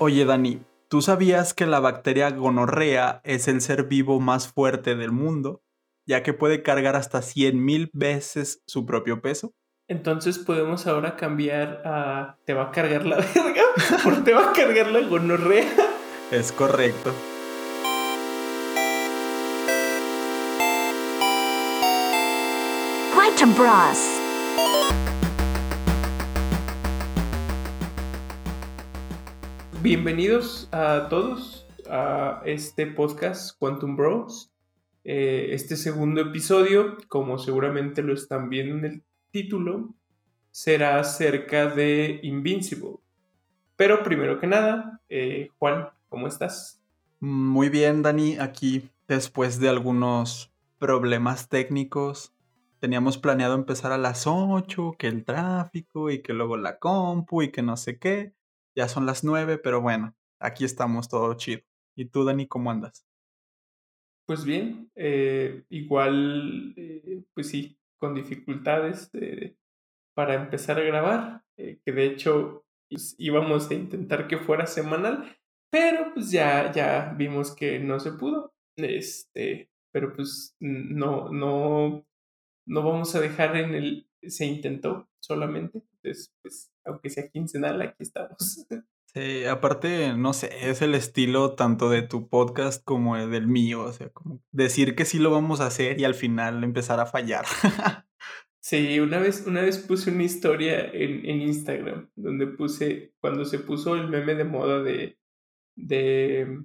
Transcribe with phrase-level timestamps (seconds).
[0.00, 5.10] Oye, Dani, ¿tú sabías que la bacteria gonorrea es el ser vivo más fuerte del
[5.10, 5.60] mundo,
[6.06, 9.54] ya que puede cargar hasta 100.000 veces su propio peso?
[9.88, 13.62] Entonces podemos ahora cambiar a te va a cargar la verga
[14.04, 15.66] por te va a cargar la gonorrea.
[16.30, 17.12] Es correcto.
[23.12, 24.17] Quantum Bros.
[29.80, 34.52] Bienvenidos a todos a este podcast Quantum Bros.
[35.04, 39.94] Eh, este segundo episodio, como seguramente lo están viendo en el título,
[40.50, 42.96] será acerca de Invincible.
[43.76, 46.82] Pero primero que nada, eh, Juan, ¿cómo estás?
[47.20, 52.34] Muy bien, Dani, aquí después de algunos problemas técnicos.
[52.80, 57.52] Teníamos planeado empezar a las 8, que el tráfico y que luego la compu y
[57.52, 58.32] que no sé qué.
[58.78, 61.62] Ya son las 9, pero bueno, aquí estamos todo chido.
[61.96, 63.04] ¿Y tú, Dani, cómo andas?
[64.24, 69.56] Pues bien, eh, igual, eh, pues sí, con dificultades eh,
[70.14, 75.36] para empezar a grabar, que de hecho pues, íbamos a intentar que fuera semanal,
[75.72, 78.54] pero pues ya, ya vimos que no se pudo.
[78.76, 82.06] Este, pero pues no, no,
[82.64, 85.82] no vamos a dejar en el se intentó solamente.
[85.94, 88.66] Entonces, pues, aunque sea quincenal, aquí estamos.
[89.14, 93.80] Sí, aparte, no sé, es el estilo tanto de tu podcast como del mío.
[93.84, 97.06] O sea, como decir que sí lo vamos a hacer y al final empezar a
[97.06, 97.46] fallar.
[98.60, 103.60] Sí, una vez, una vez puse una historia en, en Instagram donde puse, cuando se
[103.60, 105.18] puso el meme de moda de,
[105.74, 106.64] de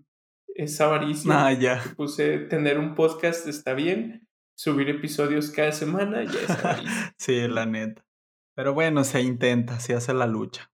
[0.55, 1.81] esa avaricia, Ah, ya.
[1.95, 4.27] puse tener un podcast está bien,
[4.57, 7.15] subir episodios cada semana ya es avaricia.
[7.17, 8.03] Sí, la neta.
[8.55, 10.71] Pero bueno, se intenta, se hace la lucha.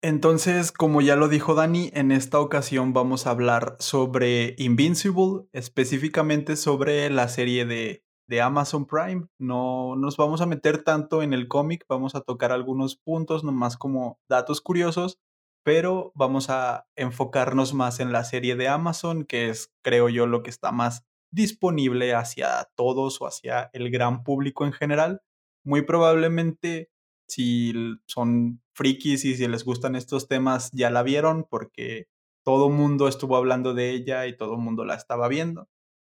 [0.00, 6.54] Entonces, como ya lo dijo Dani, en esta ocasión vamos a hablar sobre Invincible, específicamente
[6.54, 9.26] sobre la serie de, de Amazon Prime.
[9.38, 13.76] No nos vamos a meter tanto en el cómic, vamos a tocar algunos puntos, nomás
[13.76, 15.18] como datos curiosos,
[15.64, 20.44] pero vamos a enfocarnos más en la serie de Amazon, que es, creo yo, lo
[20.44, 25.22] que está más disponible hacia todos o hacia el gran público en general.
[25.64, 26.90] Muy probablemente
[27.28, 27.72] si
[28.06, 32.08] son frikis y si les gustan estos temas ya la vieron porque
[32.44, 35.68] todo mundo estuvo hablando de ella y todo mundo la estaba viendo.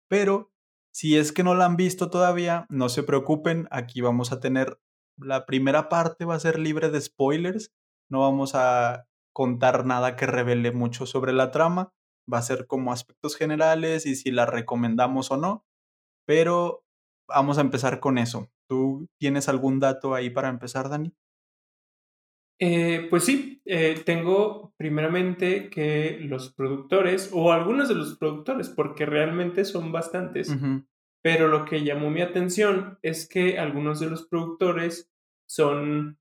[0.09, 0.53] Pero
[0.93, 4.79] si es que no la han visto todavía, no se preocupen, aquí vamos a tener
[5.19, 7.73] la primera parte va a ser libre de spoilers,
[8.09, 11.93] no vamos a contar nada que revele mucho sobre la trama,
[12.33, 15.67] va a ser como aspectos generales y si la recomendamos o no,
[16.27, 16.85] pero
[17.29, 18.51] vamos a empezar con eso.
[18.69, 21.13] ¿Tú tienes algún dato ahí para empezar, Dani?
[22.61, 29.07] Eh, pues sí, eh, tengo primeramente que los productores, o algunos de los productores, porque
[29.07, 30.53] realmente son bastantes,
[31.23, 35.09] pero lo que llamó mi atención es que algunos de los productores
[35.47, 36.19] son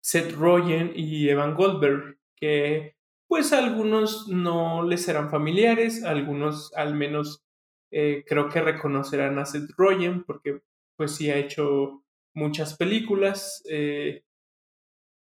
[0.00, 6.94] Seth Rogen y Evan Goldberg, que pues a algunos no les serán familiares, algunos al
[6.94, 7.42] menos
[7.90, 10.60] eh, creo que reconocerán a Seth Rogen, porque
[11.02, 13.60] pues sí ha hecho muchas películas.
[13.68, 14.22] eh,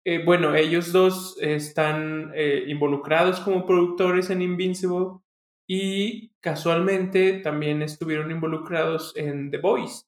[0.04, 5.18] eh, bueno, ellos dos están eh, involucrados como productores en Invincible
[5.68, 10.04] y casualmente también estuvieron involucrados en The Voice.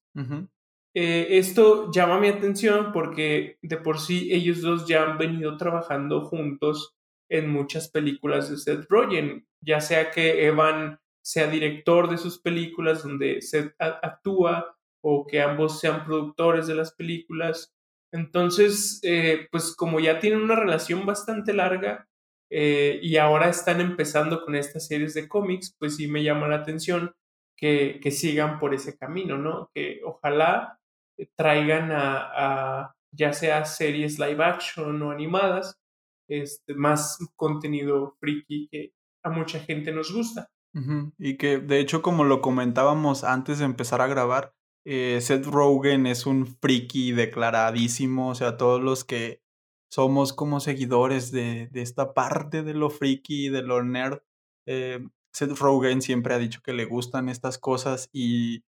[0.94, 6.94] Esto llama mi atención porque de por sí ellos dos ya han venido trabajando juntos
[7.28, 13.02] en muchas películas de Seth Rogen, ya sea que Evan sea director de sus películas
[13.02, 14.77] donde Seth actúa
[15.10, 17.72] o que ambos sean productores de las películas.
[18.12, 22.06] Entonces, eh, pues como ya tienen una relación bastante larga
[22.50, 26.56] eh, y ahora están empezando con estas series de cómics, pues sí me llama la
[26.56, 27.12] atención
[27.56, 29.70] que, que sigan por ese camino, ¿no?
[29.74, 30.78] Que ojalá
[31.36, 35.78] traigan a, a ya sea series live action o animadas,
[36.28, 38.92] este, más contenido friki que
[39.24, 40.48] a mucha gente nos gusta.
[40.74, 44.52] Ujú, Y que de hecho, como lo comentábamos antes de empezar a grabar,
[44.84, 48.30] eh, Seth Rogen es un friki declaradísimo.
[48.30, 49.42] O sea, todos los que
[49.90, 54.20] somos como seguidores de, de esta parte de lo friki de lo nerd,
[54.66, 55.00] eh,
[55.32, 58.64] Seth Rogen siempre ha dicho que le gustan estas cosas y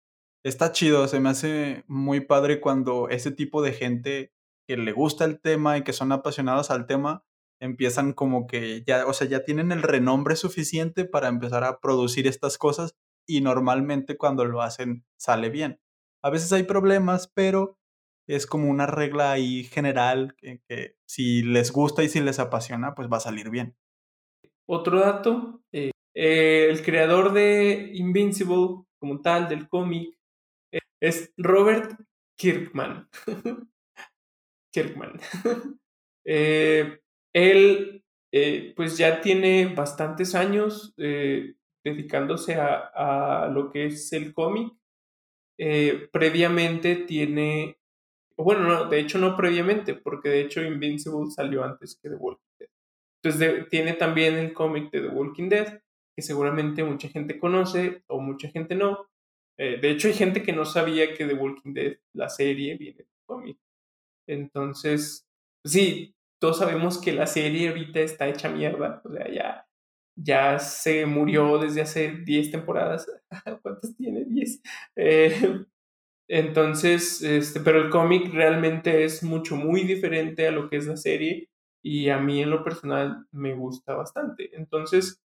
[0.43, 1.07] está chido.
[1.07, 4.31] Se me hace muy padre cuando ese tipo de gente
[4.67, 7.23] que le gusta el tema y que son apasionados al tema
[7.59, 12.27] empiezan como que ya, o sea, ya tienen el renombre suficiente para empezar a producir
[12.27, 12.95] estas cosas
[13.25, 15.79] y normalmente cuando lo hacen sale bien.
[16.27, 17.79] A veces hay problemas, pero
[18.27, 23.07] es como una regla ahí general que, si les gusta y si les apasiona, pues
[23.07, 23.77] va a salir bien.
[24.65, 30.19] otro dato, eh, el creador de Invincible, como tal, del cómic,
[31.01, 31.97] es Robert
[32.37, 33.07] Kirkman.
[34.73, 35.19] Kirkman.
[36.29, 36.99] Eh,
[37.33, 38.03] él,
[38.33, 44.73] eh, pues ya tiene bastantes años dedicándose a, a, lo que es el cómic.
[46.11, 47.77] Previamente tiene,
[48.37, 52.45] bueno, no, de hecho no previamente, porque de hecho Invincible salió antes que The Walking
[52.59, 52.69] Dead.
[53.23, 55.81] Entonces tiene también el cómic de The Walking Dead,
[56.15, 59.07] que seguramente mucha gente conoce o mucha gente no.
[59.59, 62.97] Eh, de hecho, hay gente que no sabía que The Walking Dead, la serie, viene
[62.97, 63.57] del cómic.
[64.27, 65.27] Entonces,
[65.63, 69.01] sí, todos sabemos que la serie ahorita está hecha mierda.
[69.03, 69.66] O sea, ya,
[70.17, 73.07] ya se murió desde hace 10 temporadas.
[73.61, 74.25] ¿Cuántas tiene?
[74.25, 74.61] 10.
[74.95, 75.65] Eh,
[76.29, 80.97] entonces, este, pero el cómic realmente es mucho, muy diferente a lo que es la
[80.97, 81.49] serie
[81.83, 84.49] y a mí en lo personal me gusta bastante.
[84.53, 85.21] Entonces,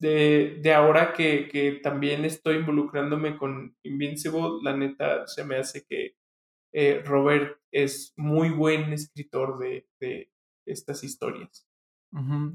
[0.00, 5.84] de, de ahora que, que, también estoy involucrándome con Invincible, la neta se me hace
[5.86, 6.16] que
[6.72, 10.30] eh, Robert es muy buen escritor de, de
[10.66, 11.65] estas historias.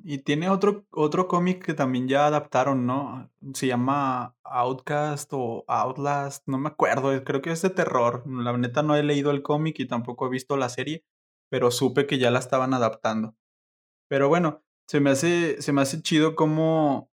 [0.04, 3.30] Y tiene otro, otro cómic que también ya adaptaron, ¿no?
[3.54, 8.24] Se llama Outcast o Outlast, no me acuerdo, creo que es de terror.
[8.26, 11.06] La neta no he leído el cómic y tampoco he visto la serie,
[11.50, 13.36] pero supe que ya la estaban adaptando.
[14.08, 17.12] Pero bueno, se me hace, se me hace chido como,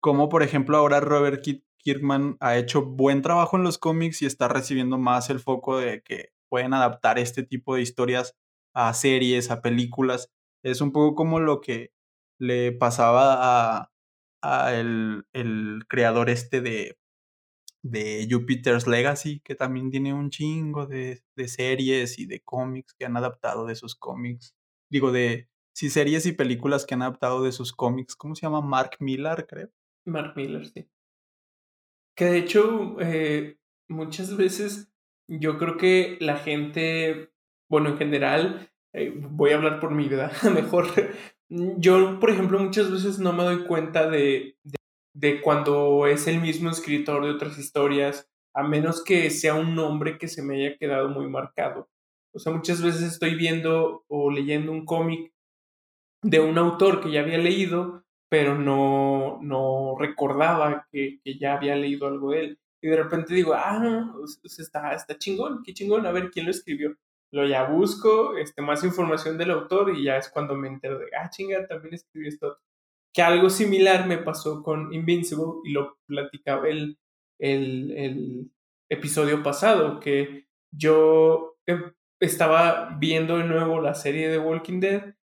[0.00, 1.44] como, por ejemplo, ahora Robert
[1.78, 6.02] Kirkman ha hecho buen trabajo en los cómics y está recibiendo más el foco de
[6.02, 8.36] que pueden adaptar este tipo de historias
[8.74, 10.32] a series, a películas.
[10.64, 11.92] Es un poco como lo que
[12.40, 13.92] le pasaba a,
[14.42, 16.98] a el, el, creador este de,
[17.82, 23.04] de Jupiter's Legacy, que también tiene un chingo de, de series y de cómics que
[23.04, 24.54] han adaptado de sus cómics.
[24.90, 28.16] Digo, de, sí, series y películas que han adaptado de sus cómics.
[28.16, 28.62] ¿Cómo se llama?
[28.62, 29.70] Mark Millar, creo.
[30.06, 30.88] Mark Millar, sí.
[32.16, 33.58] Que de hecho, eh,
[33.88, 34.90] muchas veces
[35.28, 37.32] yo creo que la gente,
[37.68, 40.86] bueno, en general, eh, voy a hablar por mi vida, mejor.
[41.48, 44.56] Yo, por ejemplo, muchas veces no me doy cuenta de,
[45.12, 50.16] de, cuando es el mismo escritor de otras historias, a menos que sea un nombre
[50.16, 51.90] que se me haya quedado muy marcado.
[52.32, 55.32] O sea, muchas veces estoy viendo o leyendo un cómic
[56.22, 61.76] de un autor que ya había leído, pero no, no recordaba que, que, ya había
[61.76, 62.58] leído algo de él.
[62.80, 64.12] Y de repente digo, ah,
[64.44, 66.96] está, está chingón, qué chingón, a ver quién lo escribió.
[67.34, 71.06] Lo ya busco, este, más información del autor y ya es cuando me entero de,
[71.20, 72.58] ah, chinga, también escribió esto.
[73.12, 76.96] Que algo similar me pasó con Invincible y lo platicaba el,
[77.40, 78.52] el, el
[78.88, 85.16] episodio pasado, que yo em, estaba viendo de nuevo la serie de Walking Dead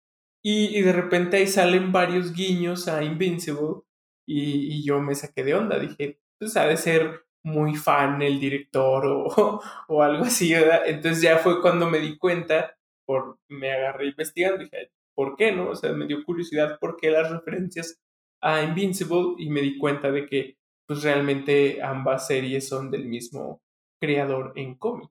[0.43, 3.83] y, y, de repente ahí salen varios guiños a Invincible
[4.27, 5.79] y, y, yo me saqué de onda.
[5.79, 10.83] Dije, pues ha de ser muy fan el director o, o algo así, ¿verdad?
[10.87, 12.77] Entonces ya fue cuando me di cuenta,
[13.07, 15.71] por, me agarré investigando, dije, ¿por qué no?
[15.71, 18.01] O sea, me dio curiosidad por qué las referencias
[18.41, 23.61] a Invincible y me di cuenta de que pues realmente ambas series son del mismo
[24.01, 25.11] creador en cómic.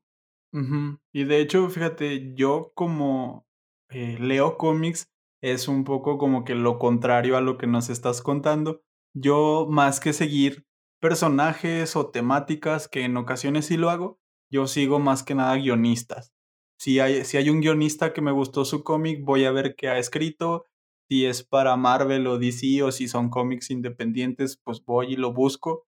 [1.13, 3.45] Y de hecho, fíjate, yo como
[3.89, 8.22] eh, leo cómics, es un poco como que lo contrario a lo que nos estás
[8.22, 8.81] contando.
[9.13, 10.65] Yo, más que seguir
[11.00, 14.20] personajes o temáticas, que en ocasiones sí lo hago,
[14.51, 16.34] yo sigo más que nada guionistas.
[16.80, 19.89] Si hay, si hay un guionista que me gustó su cómic, voy a ver qué
[19.89, 20.66] ha escrito.
[21.10, 25.34] Si es para Marvel o DC o si son cómics independientes, pues voy y lo
[25.34, 25.86] busco.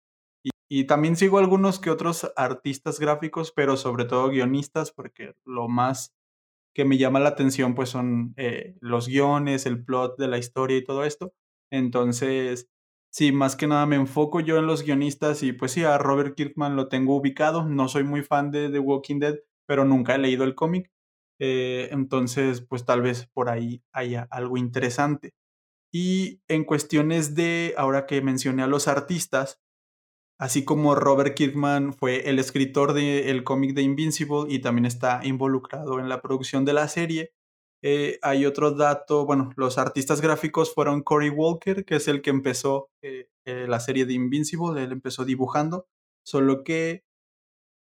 [0.71, 6.13] Y, también sigo algunos que otros artistas gráficos, pero sobre todo guionistas, porque lo más
[6.75, 10.77] que me llama la atención pues son eh, los guiones, el plot de la historia
[10.77, 11.33] y todo esto.
[11.71, 12.69] Entonces,
[13.09, 16.35] sí, más que nada me enfoco yo en los guionistas y pues sí, a Robert
[16.35, 17.65] Kirkman lo tengo ubicado.
[17.65, 20.91] No soy muy fan de The Walking Dead, pero nunca he leído el cómic.
[21.39, 25.33] Eh, entonces, pues tal vez por ahí haya algo interesante.
[25.91, 29.61] Y en cuestiones de, ahora que mencioné a los artistas,
[30.39, 35.99] Así como Robert Kirkman fue el escritor del cómic de Invincible y también está involucrado
[35.99, 37.33] en la producción de la serie,
[37.81, 42.29] eh, hay otro dato, bueno, los artistas gráficos fueron Cory Walker, que es el que
[42.29, 45.87] empezó eh, eh, la serie de Invincible, él empezó dibujando,
[46.23, 47.03] solo que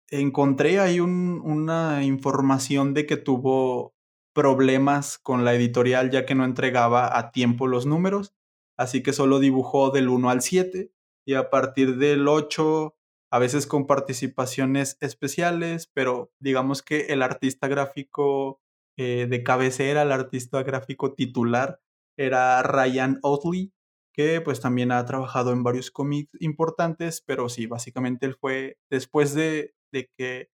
[0.09, 3.95] encontré ahí un, una información de que tuvo
[4.33, 8.35] problemas con la editorial ya que no entregaba a tiempo los números,
[8.77, 10.91] así que solo dibujó del 1 al 7
[11.25, 12.95] y a partir del 8,
[13.31, 18.61] a veces con participaciones especiales, pero digamos que el artista gráfico
[18.97, 21.79] eh, de cabecera, el artista gráfico titular,
[22.17, 23.71] era Ryan Otley,
[24.13, 29.33] que pues también ha trabajado en varios cómics importantes, pero sí, básicamente él fue, después
[29.35, 30.49] de, de que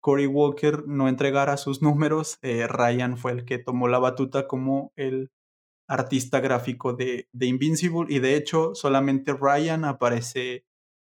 [0.00, 4.92] Cory Walker no entregara sus números, eh, Ryan fue el que tomó la batuta como
[4.96, 5.30] el
[5.88, 10.64] artista gráfico de, de Invincible y de hecho solamente Ryan aparece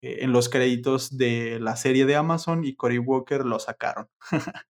[0.01, 4.09] eh, en los créditos de la serie de Amazon y Cory Walker lo sacaron.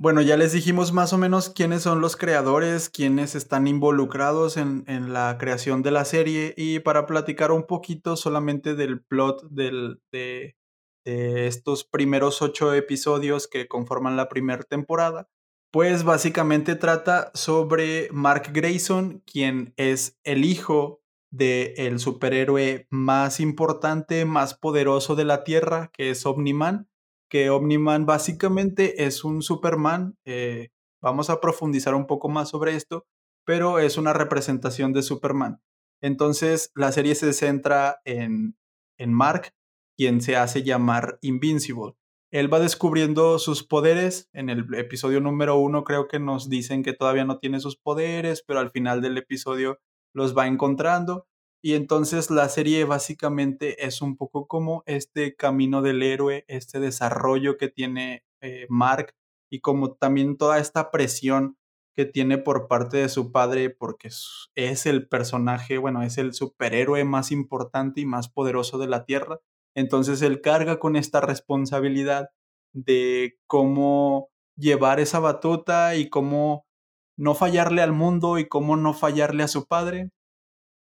[0.00, 4.84] Bueno, ya les dijimos más o menos quiénes son los creadores, quiénes están involucrados en,
[4.86, 6.54] en la creación de la serie.
[6.56, 10.56] Y para platicar un poquito solamente del plot del, de,
[11.04, 15.28] de estos primeros ocho episodios que conforman la primera temporada,
[15.72, 21.02] pues básicamente trata sobre Mark Grayson, quien es el hijo
[21.32, 26.88] del el superhéroe más importante, más poderoso de la Tierra, que es Omniman
[27.28, 30.16] que Omniman básicamente es un Superman.
[30.24, 30.70] Eh,
[31.00, 33.06] vamos a profundizar un poco más sobre esto,
[33.44, 35.60] pero es una representación de Superman.
[36.00, 38.56] Entonces la serie se centra en,
[38.98, 39.54] en Mark,
[39.96, 41.94] quien se hace llamar Invincible.
[42.30, 44.28] Él va descubriendo sus poderes.
[44.32, 48.44] En el episodio número uno creo que nos dicen que todavía no tiene sus poderes,
[48.46, 49.78] pero al final del episodio
[50.14, 51.26] los va encontrando.
[51.62, 57.56] Y entonces la serie básicamente es un poco como este camino del héroe, este desarrollo
[57.56, 59.14] que tiene eh, Mark
[59.50, 61.56] y como también toda esta presión
[61.96, 64.08] que tiene por parte de su padre porque
[64.54, 69.40] es el personaje, bueno, es el superhéroe más importante y más poderoso de la Tierra.
[69.74, 72.30] Entonces él carga con esta responsabilidad
[72.72, 76.66] de cómo llevar esa batuta y cómo
[77.16, 80.10] no fallarle al mundo y cómo no fallarle a su padre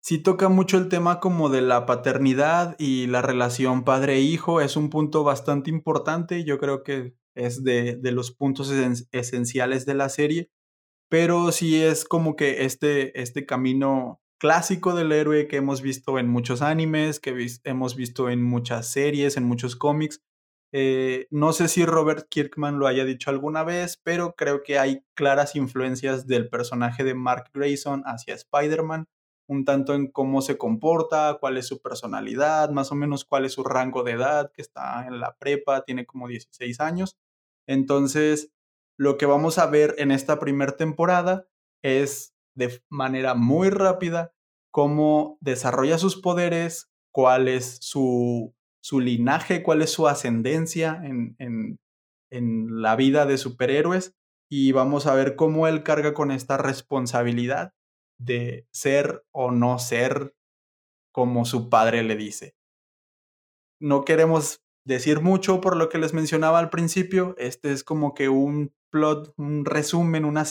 [0.05, 4.62] sí toca mucho el tema como de la paternidad y la relación padre-hijo.
[4.62, 6.43] Es un punto bastante importante.
[6.43, 8.71] Yo creo que es de, de los puntos
[9.12, 10.51] esenciales de la serie.
[11.09, 16.29] Pero sí es como que este, este camino clásico del héroe que hemos visto en
[16.29, 20.21] muchos animes, que hemos visto en muchas series, en muchos cómics.
[20.71, 25.03] Eh, no sé si Robert Kirkman lo haya dicho alguna vez, pero creo que hay
[25.15, 29.07] claras influencias del personaje de Mark Grayson hacia Spider-Man
[29.47, 33.53] un tanto en cómo se comporta, cuál es su personalidad, más o menos cuál es
[33.53, 37.17] su rango de edad, que está en la prepa, tiene como 16 años.
[37.67, 38.51] Entonces,
[38.97, 41.47] lo que vamos a ver en esta primera temporada
[41.83, 44.33] es de manera muy rápida
[44.71, 51.79] cómo desarrolla sus poderes, cuál es su, su linaje, cuál es su ascendencia en, en,
[52.31, 54.15] en la vida de superhéroes
[54.49, 57.75] y vamos a ver cómo él carga con esta responsabilidad
[58.17, 60.36] de ser o no ser
[61.12, 62.55] como su padre le dice.
[63.79, 67.36] No queremos decir mucho por lo que les mencionaba al principio.
[67.38, 70.45] Este es como que un plot, un resumen, una,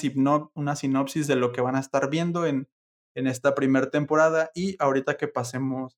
[0.55, 2.69] una sinopsis de lo que van a estar viendo en,
[3.15, 4.51] en esta primera temporada.
[4.55, 5.97] Y ahorita que pasemos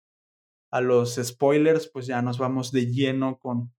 [0.70, 3.73] a los spoilers, pues ya nos vamos de lleno con,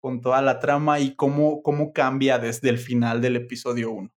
[0.00, 4.13] con toda la trama y cómo, cómo cambia desde el final del episodio 1.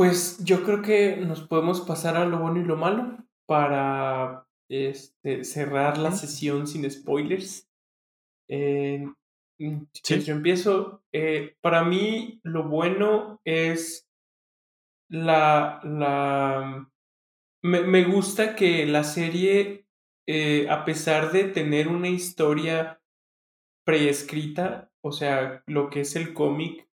[0.00, 5.44] Pues yo creo que nos podemos pasar a lo bueno y lo malo para este,
[5.44, 7.68] cerrar la sesión sin spoilers.
[8.48, 9.06] Eh,
[9.58, 14.08] si yo empiezo, eh, para mí lo bueno es
[15.10, 15.82] la...
[15.84, 16.90] la
[17.62, 19.86] me, me gusta que la serie,
[20.26, 23.02] eh, a pesar de tener una historia
[23.84, 26.89] preescrita, o sea, lo que es el cómic,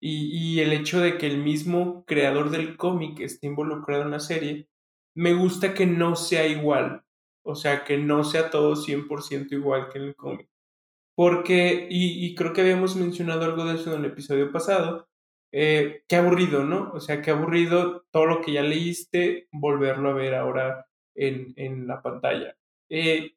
[0.00, 4.68] y, el hecho de que el mismo creador del cómic esté involucrado en la serie,
[5.14, 7.02] me gusta que no sea igual,
[7.42, 10.48] o sea, que no sea todo 100% igual que en el cómic.
[11.16, 15.08] Porque, y, creo que habíamos mencionado algo de eso en el episodio pasado,
[15.52, 16.92] eh, qué aburrido, ¿no?
[16.92, 20.86] O sea, qué aburrido todo lo que ya leíste, volverlo a ver ahora
[21.16, 22.56] en, en la pantalla.
[22.90, 23.32] Eh,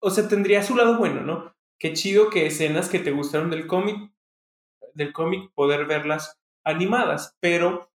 [0.00, 1.54] o sea, tendría su lado bueno, ¿no?
[1.78, 4.10] Qué chido que escenas que te gustaron del cómic
[4.98, 7.90] del cómic poder verlas animadas, pero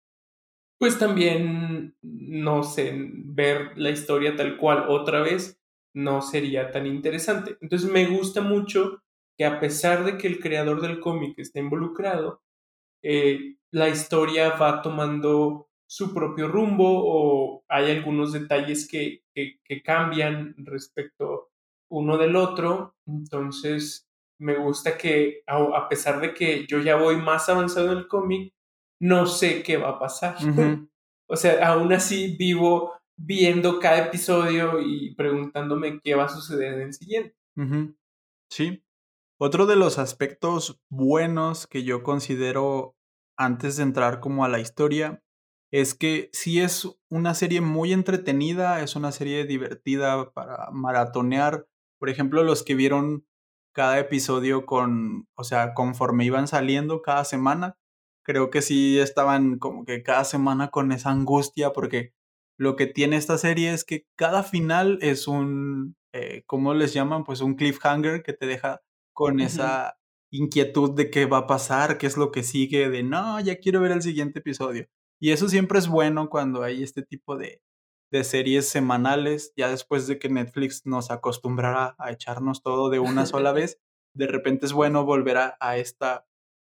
[0.78, 5.60] pues también, no sé, ver la historia tal cual otra vez
[5.94, 7.56] no sería tan interesante.
[7.60, 9.02] Entonces me gusta mucho
[9.36, 12.42] que a pesar de que el creador del cómic está involucrado,
[13.02, 19.82] eh, la historia va tomando su propio rumbo o hay algunos detalles que, que, que
[19.82, 21.50] cambian respecto
[21.90, 22.96] uno del otro.
[23.06, 24.08] Entonces,
[24.42, 28.52] me gusta que a pesar de que yo ya voy más avanzado en el cómic,
[29.00, 30.36] no sé qué va a pasar.
[31.28, 36.80] o sea, aún así vivo viendo cada episodio y preguntándome qué va a suceder en
[36.82, 37.36] el siguiente.
[38.50, 38.82] Sí.
[39.38, 42.96] Otro de los aspectos buenos que yo considero
[43.36, 45.22] antes de entrar como a la historia
[45.70, 51.66] es que sí es una serie muy entretenida, es una serie divertida para maratonear.
[51.98, 53.24] Por ejemplo, los que vieron
[53.72, 57.76] cada episodio con, o sea, conforme iban saliendo cada semana,
[58.24, 62.12] creo que sí estaban como que cada semana con esa angustia porque
[62.58, 67.24] lo que tiene esta serie es que cada final es un, eh, ¿cómo les llaman?
[67.24, 68.80] Pues un cliffhanger que te deja
[69.12, 69.96] con esa
[70.30, 73.80] inquietud de qué va a pasar, qué es lo que sigue, de no, ya quiero
[73.80, 74.86] ver el siguiente episodio.
[75.20, 77.60] Y eso siempre es bueno cuando hay este tipo de,
[78.12, 83.24] de series semanales, ya después de que Netflix nos acostumbrara a echarnos todo de una
[83.24, 83.80] sola vez,
[84.14, 86.26] de repente es bueno volver a, esta,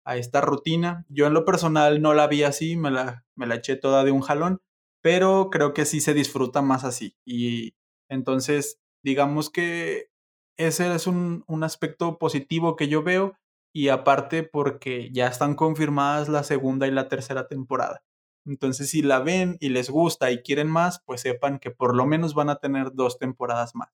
[0.07, 1.05] a esta rutina.
[1.09, 4.13] Yo en lo personal no la vi así, me la, me la eché toda de
[4.13, 4.63] un jalón,
[5.03, 7.17] pero creo que sí se disfruta más así.
[7.27, 7.75] Y
[8.09, 10.13] entonces, digamos que
[10.57, 13.37] ese es un, un aspecto positivo que yo veo
[13.75, 18.05] y aparte porque ya están confirmadas la segunda y la tercera temporada.
[18.45, 22.07] Entonces, si la ven y les gusta y quieren más, pues sepan que por lo
[22.07, 23.91] menos van a tener dos temporadas más.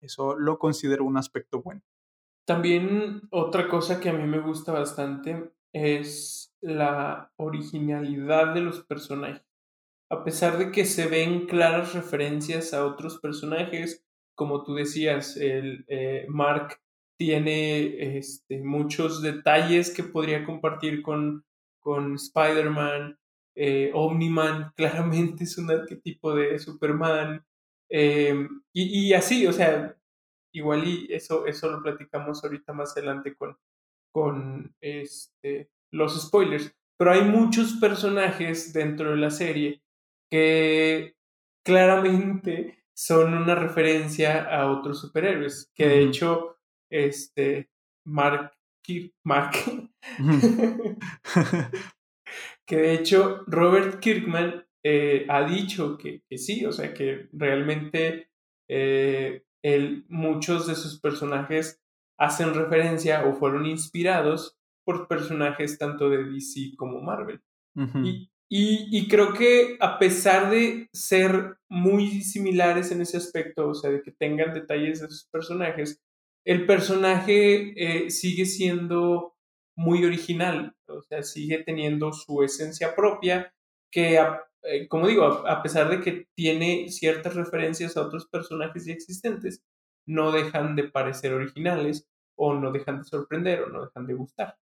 [0.00, 1.82] Eso lo considero un aspecto bueno.
[2.46, 9.44] También otra cosa que a mí me gusta bastante es la originalidad de los personajes.
[10.10, 14.04] A pesar de que se ven claras referencias a otros personajes,
[14.34, 16.80] como tú decías, el eh, Mark
[17.16, 21.44] tiene este, muchos detalles que podría compartir con,
[21.78, 23.19] con Spider-Man.
[23.62, 27.44] Eh, Omniman claramente es un arquetipo de Superman.
[27.90, 29.94] Em, y, así, o sea,
[30.50, 33.58] igual y eso, eso lo platicamos ahorita más adelante con,
[34.14, 36.74] con este, los spoilers.
[36.98, 39.82] Pero hay muchos personajes dentro de la serie
[40.30, 41.16] que
[41.62, 45.70] claramente son una referencia a otros superhéroes.
[45.74, 46.56] Que de hecho,
[46.90, 47.68] este,
[48.06, 48.52] Mark,
[49.22, 49.52] Mark
[52.70, 58.30] que de hecho Robert Kirkman eh, ha dicho que, sí, o sea, que realmente
[58.68, 59.42] eh,
[60.08, 61.82] muchos de sus personajes
[62.16, 64.56] hacen referencia o fueron inspirados
[64.86, 67.40] por personajes tanto de DC como Marvel.
[68.04, 73.90] y, y, creo que a pesar de ser muy similares en ese aspecto, o sea,
[73.90, 76.00] de que tengan detalles de sus personajes,
[76.46, 79.34] el personaje eh, sigue siendo
[79.80, 83.54] muy original, o sea, sigue teniendo su esencia propia,
[83.90, 84.20] que,
[84.62, 89.64] eh, como digo, a, pesar de que tiene ciertas referencias a otros personajes ya existentes,
[90.06, 94.58] no dejan de parecer originales o no dejan de sorprender o no dejan de gustar.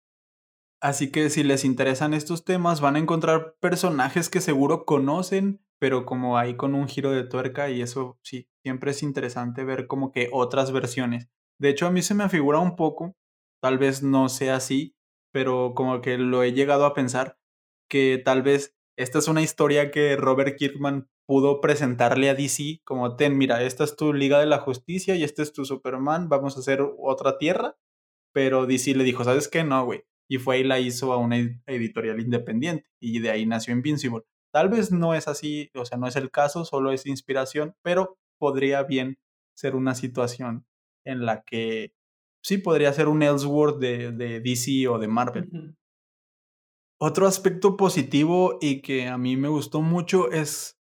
[0.81, 6.07] Así que si les interesan estos temas, van a encontrar personajes que seguro conocen, pero
[6.07, 10.13] como ahí con un giro de tuerca y eso sí, siempre es interesante ver como
[10.13, 11.29] que otras versiones.
[11.59, 13.17] De hecho, a mí se me figura un poco,
[13.61, 14.95] tal vez no sea así,
[15.33, 17.39] pero como que lo he llegado a pensar,
[17.89, 23.17] que tal vez esta es una historia que Robert Kirkman pudo presentarle a DC como,
[23.17, 26.57] ten, mira, esta es tu Liga de la Justicia y este es tu Superman, vamos
[26.57, 27.77] a hacer otra tierra,
[28.33, 29.63] pero DC le dijo, ¿sabes qué?
[29.63, 30.05] No, güey.
[30.31, 31.37] Y fue y la hizo a una
[31.67, 34.25] editorial independiente y de ahí nació Invincible.
[34.53, 38.19] Tal vez no es así, o sea, no es el caso, solo es inspiración, pero
[38.39, 39.19] podría bien
[39.55, 40.67] ser una situación
[41.05, 41.93] en la que
[42.43, 45.77] sí podría ser un Ellsworth de, de DC o de Marvel.
[47.01, 50.79] Otro aspecto positivo y que a mí me gustó mucho es,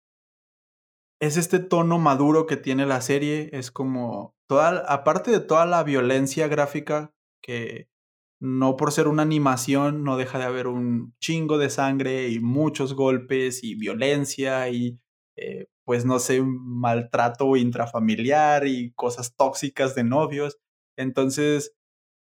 [1.21, 3.51] es este tono maduro que tiene la serie.
[3.53, 7.13] Es como, toda, aparte de toda la violencia gráfica,
[7.43, 7.89] que
[8.41, 12.95] no por ser una animación no deja de haber un chingo de sangre y muchos
[12.95, 14.99] golpes y violencia y
[15.37, 20.59] eh, pues no sé, maltrato intrafamiliar y cosas tóxicas de novios.
[20.97, 21.75] Entonces,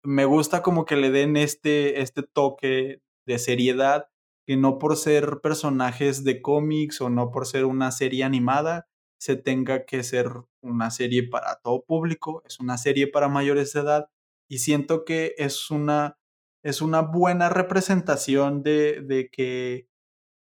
[0.03, 4.07] me gusta como que le den este, este toque de seriedad,
[4.47, 8.87] que no por ser personajes de cómics o no por ser una serie animada,
[9.19, 10.31] se tenga que ser
[10.61, 14.09] una serie para todo público, es una serie para mayores de edad
[14.49, 16.17] y siento que es una,
[16.63, 19.87] es una buena representación de, de que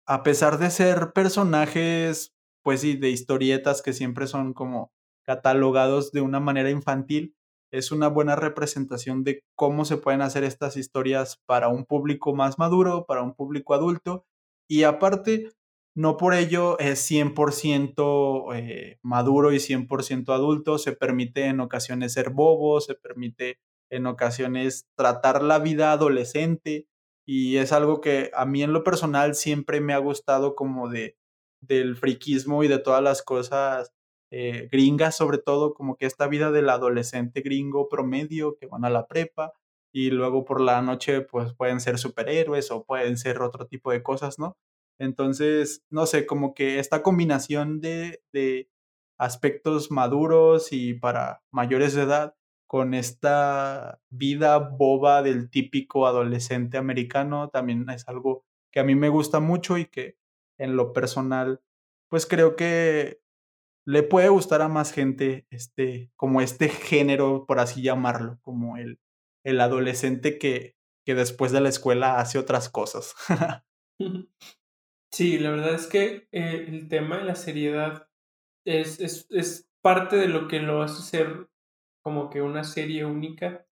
[0.07, 4.91] a pesar de ser personajes, pues sí, de historietas que siempre son como
[5.25, 7.36] catalogados de una manera infantil,
[7.77, 12.57] es una buena representación de cómo se pueden hacer estas historias para un público más
[12.59, 14.25] maduro, para un público adulto.
[14.67, 15.51] Y aparte,
[15.95, 20.77] no por ello es 100% eh, maduro y 100% adulto.
[20.77, 23.59] Se permite en ocasiones ser bobo, se permite
[23.89, 26.87] en ocasiones tratar la vida adolescente.
[27.25, 31.17] Y es algo que a mí en lo personal siempre me ha gustado como de
[31.61, 33.91] del friquismo y de todas las cosas
[34.31, 38.89] eh, gringas, sobre todo como que esta vida del adolescente gringo promedio que van a
[38.89, 39.53] la prepa
[39.93, 44.03] y luego por la noche pues pueden ser superhéroes o pueden ser otro tipo de
[44.03, 44.57] cosas, ¿no?
[44.99, 48.69] Entonces, no sé, como que esta combinación de, de
[49.17, 52.35] aspectos maduros y para mayores de edad
[52.67, 59.09] con esta vida boba del típico adolescente americano también es algo que a mí me
[59.09, 60.17] gusta mucho y que
[60.57, 61.61] en lo personal,
[62.09, 63.21] pues creo que
[63.87, 68.99] le puede gustar a más gente este, como este género, por así llamarlo, como el,
[69.45, 73.15] el adolescente que, que después de la escuela hace otras cosas.
[75.09, 78.09] Sí, la verdad es que eh, el tema de la seriedad
[78.65, 81.49] es, es, es, parte de lo que lo hace ser
[82.03, 83.65] como que una serie única.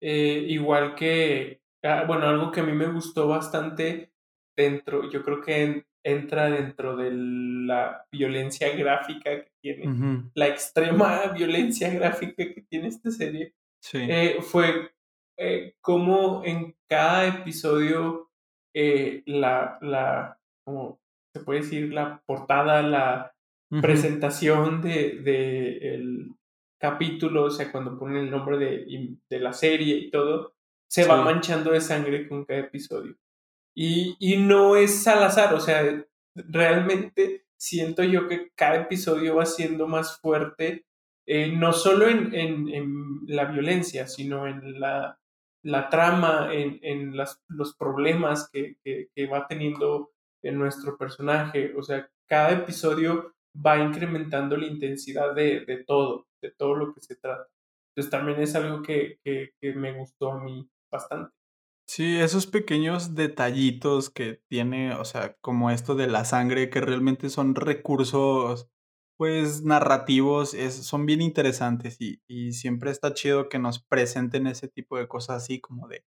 [0.00, 4.14] Eh, igual que, ah, bueno, algo que a mí me gustó bastante
[4.56, 11.90] dentro, yo creo que entra dentro de la violencia gráfica que tiene, la extrema violencia
[11.90, 13.54] gráfica que tiene esta serie,
[13.92, 14.90] eh, fue
[15.36, 18.30] eh, como en cada episodio
[18.74, 21.00] eh, la, la, como
[21.34, 23.34] se puede decir, la portada, la
[23.82, 26.34] presentación de, de, el
[26.80, 30.54] capítulo, o sea, cuando ponen el nombre de, de la serie y todo,
[30.88, 33.14] se va manchando de sangre con cada episodio.
[33.80, 39.46] Y, y no es al azar, o sea, realmente siento yo que cada episodio va
[39.46, 40.84] siendo más fuerte,
[41.26, 45.20] eh, no solo en, en, la violencia, sino en la,
[45.62, 50.10] la trama, en, en las, los problemas que, que, que, va teniendo
[50.42, 51.72] en nuestro personaje.
[51.76, 57.00] O sea, cada episodio va incrementando la intensidad de, de todo, de todo lo que
[57.00, 57.46] se trata.
[57.94, 61.37] Entonces también es algo que, que me gustó a mí bastante.
[61.90, 67.30] Sí, esos pequeños detallitos que tiene, o sea, como esto de la sangre, que realmente
[67.30, 68.68] son recursos,
[69.16, 74.68] pues, narrativos, es, son bien interesantes y, y siempre está chido que nos presenten ese
[74.68, 76.04] tipo de cosas así como de,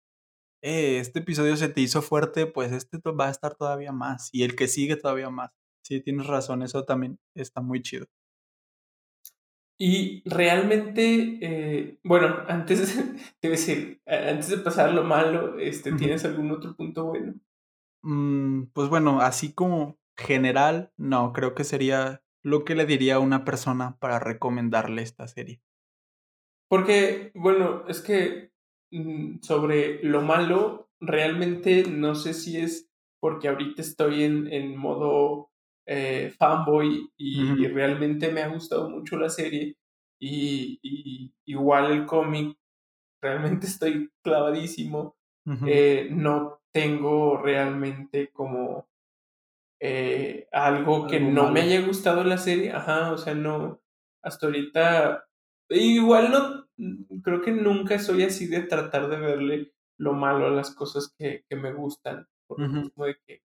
[0.63, 4.43] eh, este episodio se te hizo fuerte, pues este va a estar todavía más y
[4.43, 5.51] el que sigue todavía más.
[5.83, 8.07] Sí, tienes razón, eso también está muy chido.
[9.79, 12.97] Y realmente, eh, bueno, antes
[13.41, 17.35] de, decir, antes de pasar lo malo, este, ¿tienes algún otro punto bueno?
[18.03, 23.19] Mm, pues bueno, así como general, no, creo que sería lo que le diría a
[23.19, 25.61] una persona para recomendarle esta serie.
[26.69, 28.51] Porque, bueno, es que
[28.91, 35.51] mm, sobre lo malo, realmente no sé si es porque ahorita estoy en, en modo
[35.87, 39.77] eh, fanboy y, realmente me ha gustado mucho la serie
[40.19, 42.57] y, igual el cómic,
[43.21, 45.15] realmente estoy clavadísimo.
[45.65, 48.89] Eh, no tengo realmente como
[49.79, 53.79] eh, algo que no me haya gustado la serie, ajá, o sea, no,
[54.21, 55.25] hasta ahorita,
[55.69, 56.31] igual
[56.77, 61.15] no, creo que nunca soy así de tratar de verle lo malo a las cosas
[61.17, 63.41] que, que me gustan, por de que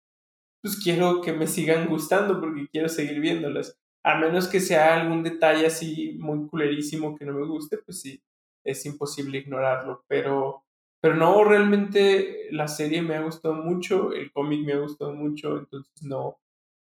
[0.62, 3.78] pues quiero que me sigan gustando porque quiero seguir viéndolas.
[4.04, 8.22] A menos que sea algún detalle así muy culerísimo que no me guste, pues sí,
[8.64, 10.04] es imposible ignorarlo.
[10.06, 10.64] Pero,
[11.00, 15.58] pero no, realmente la serie me ha gustado mucho, el cómic me ha gustado mucho,
[15.58, 16.38] entonces no,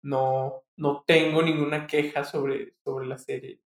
[0.03, 3.59] no, no tengo ninguna queja sobre, sobre la serie.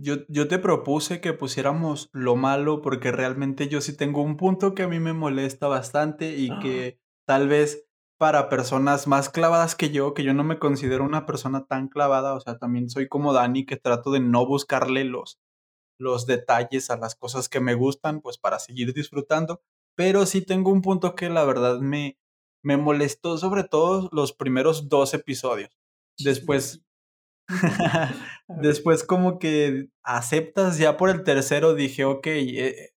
[0.00, 4.74] Yo, yo te propuse que pusiéramos lo malo porque realmente yo sí tengo un punto
[4.74, 7.89] que a mí me molesta bastante y que tal vez
[8.20, 12.34] para personas más clavadas que yo, que yo no me considero una persona tan clavada,
[12.34, 15.40] o sea, también soy como Dani, que trato de no buscarle los,
[15.98, 19.62] los detalles a las cosas que me gustan, pues para seguir disfrutando,
[19.96, 22.18] pero sí tengo un punto que la verdad me,
[22.62, 25.70] me molestó sobre todo los primeros dos episodios.
[26.18, 26.84] Después,
[28.48, 32.90] después como que aceptas ya por el tercero, dije, ok, eh,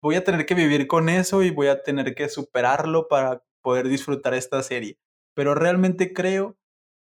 [0.00, 3.88] voy a tener que vivir con eso y voy a tener que superarlo para poder
[3.88, 4.98] disfrutar esta serie.
[5.34, 6.56] Pero realmente creo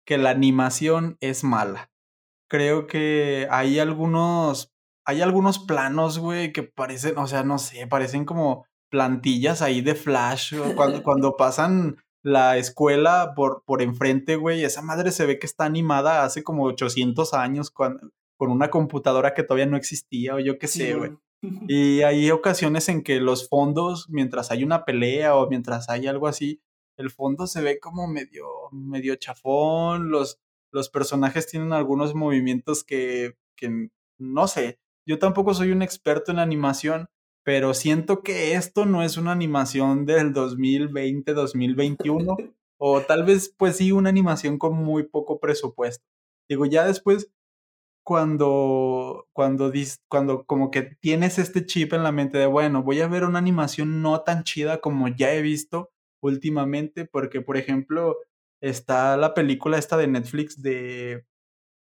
[0.07, 1.91] que la animación es mala.
[2.49, 4.73] Creo que hay algunos,
[5.05, 9.95] hay algunos planos, güey, que parecen, o sea, no sé, parecen como plantillas ahí de
[9.95, 10.55] flash.
[10.77, 15.65] Cuando, cuando pasan la escuela por, por enfrente, güey, esa madre se ve que está
[15.65, 20.69] animada hace como 800 años con una computadora que todavía no existía o yo qué
[20.69, 21.13] sé, güey.
[21.69, 26.27] Y hay ocasiones en que los fondos, mientras hay una pelea o mientras hay algo
[26.27, 26.61] así,
[26.97, 30.41] el fondo se ve como medio, medio chafón, los,
[30.73, 36.39] los personajes tienen algunos movimientos que, que, no sé, yo tampoco soy un experto en
[36.39, 37.09] animación,
[37.45, 43.93] pero siento que esto no es una animación del 2020-2021, o tal vez pues sí
[43.93, 46.05] una animación con muy poco presupuesto.
[46.49, 47.31] Digo, ya después
[48.07, 49.73] cuando, cuando,
[50.07, 53.41] cuando como que tienes este chip en la mente de, bueno, voy a ver una
[53.41, 55.91] animación no tan chida como ya he visto
[56.23, 58.17] últimamente, porque, por ejemplo,
[58.61, 61.27] está la película esta de Netflix de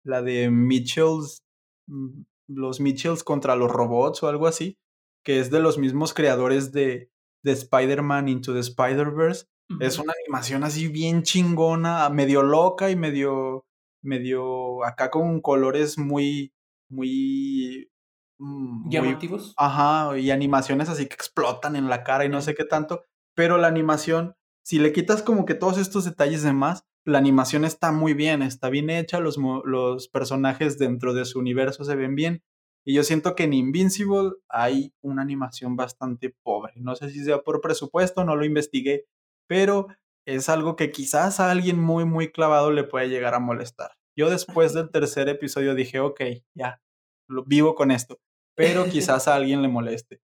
[0.04, 1.44] la de Mitchells,
[1.86, 4.76] mm, los Mitchells contra los robots o algo así,
[5.24, 7.10] que es de los mismos creadores de,
[7.42, 9.46] de Spider-Man Into the Spider-Verse.
[9.80, 13.64] Es una animación así bien chingona, medio loca y medio,
[14.02, 16.52] medio acá con colores muy,
[16.88, 17.90] muy...
[18.38, 19.54] mm, ¿Llamativos?
[19.56, 23.58] ajá, y animaciones así que explotan en la cara y no sé qué tanto, pero
[23.58, 24.34] la animación,
[24.64, 28.42] si le quitas como que todos estos detalles de más, la animación está muy bien,
[28.42, 32.42] está bien hecha, los, los personajes dentro de su universo se ven bien.
[32.84, 36.72] Y yo siento que en Invincible hay una animación bastante pobre.
[36.76, 39.06] No sé si sea por presupuesto, no lo investigué,
[39.46, 39.86] pero
[40.26, 43.92] es algo que quizás a alguien muy, muy clavado le puede llegar a molestar.
[44.16, 46.20] Yo después del tercer episodio dije, ok,
[46.54, 46.80] ya,
[47.28, 48.20] lo, vivo con esto,
[48.54, 50.20] pero quizás a alguien le moleste.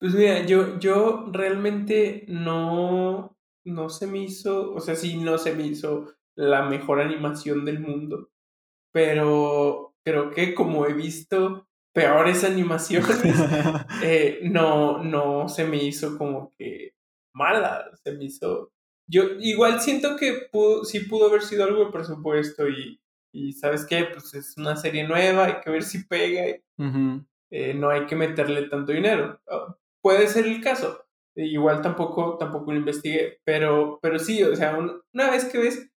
[0.00, 5.54] Pues mira, yo, yo realmente no, no se me hizo, o sea, sí, no se
[5.54, 8.30] me hizo la mejor animación del mundo,
[8.92, 13.20] pero creo que como he visto peores animaciones,
[14.02, 16.94] eh, no, no se me hizo como que
[17.34, 18.72] mala, se me hizo...
[19.10, 23.00] Yo igual siento que pudo, sí pudo haber sido algo de presupuesto y,
[23.32, 24.04] y ¿sabes qué?
[24.04, 26.44] Pues es una serie nueva, hay que ver si pega,
[27.50, 29.40] eh, no hay que meterle tanto dinero.
[29.48, 34.78] Ah, puede ser el caso, igual tampoco, tampoco lo investigué, pero, pero sí, o sea,
[34.78, 35.90] una vez que ves,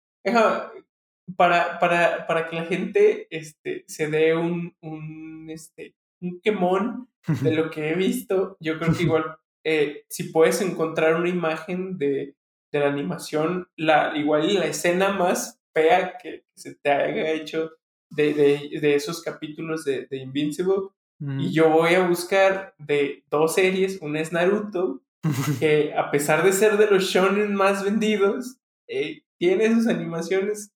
[1.36, 7.10] para, para, para que la gente este, se dé un, un, este, un quemón
[7.41, 11.97] de lo que he visto, yo creo que igual, eh, si puedes encontrar una imagen
[11.97, 12.36] de,
[12.71, 17.71] de la animación, la, igual la escena más fea que, se te haya hecho
[18.10, 20.89] de, de, de esos capítulos de, de Invincible,
[21.38, 25.03] y yo voy a buscar de dos series, una es Naruto
[25.60, 28.57] que a pesar de ser de los shonen más vendidos,
[28.88, 30.73] eh, tiene sus animaciones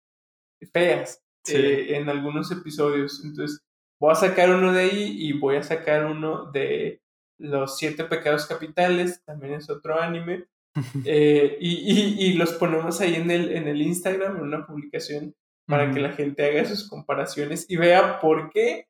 [0.72, 3.24] feas eh, en algunos episodios.
[3.24, 3.62] Entonces,
[4.00, 7.02] voy a sacar uno de ahí y voy a sacar uno de
[7.40, 10.46] Los Siete Pecados Capitales, también es otro anime.
[11.06, 15.34] Eh, y, y, los ponemos ahí en el, en el Instagram, en una publicación,
[15.68, 18.88] para que la gente haga sus comparaciones y vea por qué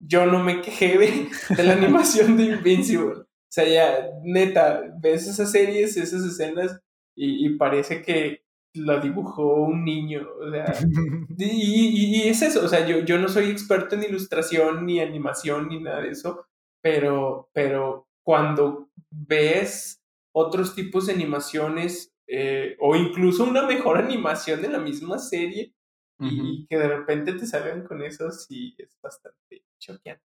[0.00, 3.20] yo no me quejé de, de la animación de Invincible.
[3.20, 6.78] O sea, ya, neta, ves esas series, esas escenas
[7.16, 8.42] y, parece que
[8.74, 10.28] la dibujó un niño.
[10.40, 10.72] O sea,
[11.38, 15.68] y, y, es eso, o sea, yo, yo no soy experto en ilustración, ni animación,
[15.68, 16.46] ni nada de eso,
[16.82, 19.97] pero, pero cuando ves
[20.38, 25.74] otros tipos de animaciones eh, o incluso una mejor animación de la misma serie
[26.20, 30.24] y, que de repente te salgan con eso, sí es bastante choqueante.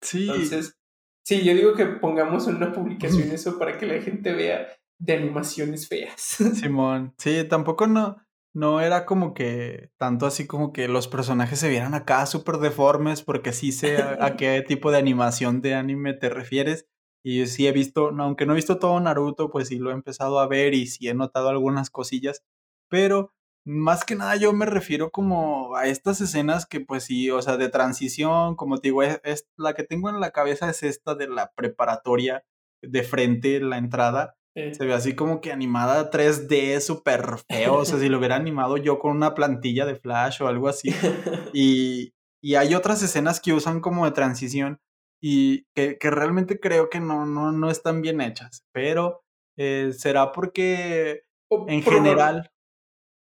[0.00, 0.28] Sí.
[0.28, 0.78] Entonces,
[1.24, 5.14] Sí, yo digo que pongamos en una publicación eso para que la gente vea de
[5.14, 6.20] animaciones feas.
[6.54, 8.16] Simón, sí, tampoco no,
[8.54, 13.22] no era como que tanto así como que los personajes se vieran acá súper deformes,
[13.22, 16.88] porque sí sé a, qué tipo de animación de anime te refieres.
[17.24, 20.40] Y sí he visto, aunque no he visto todo Naruto, pues sí lo he empezado
[20.40, 22.44] a ver y sí he notado algunas cosillas,
[22.88, 23.32] pero
[23.64, 27.56] más que nada yo me refiero como a estas escenas que pues sí, o sea,
[27.56, 31.28] de transición, como te digo, es, la que tengo en la cabeza es esta de
[31.28, 32.44] la preparatoria
[32.82, 34.36] de frente, la entrada.
[34.54, 38.76] Se ve así como que animada 3D, súper feo, o sea, si lo hubiera animado
[38.76, 40.90] yo con una plantilla de flash o algo así.
[41.54, 44.80] Y, y hay otras escenas que usan como de transición
[45.22, 49.22] y que, que realmente creo que no, no, no están bien hechas, pero
[49.56, 51.22] eh, será porque
[51.68, 52.50] en general...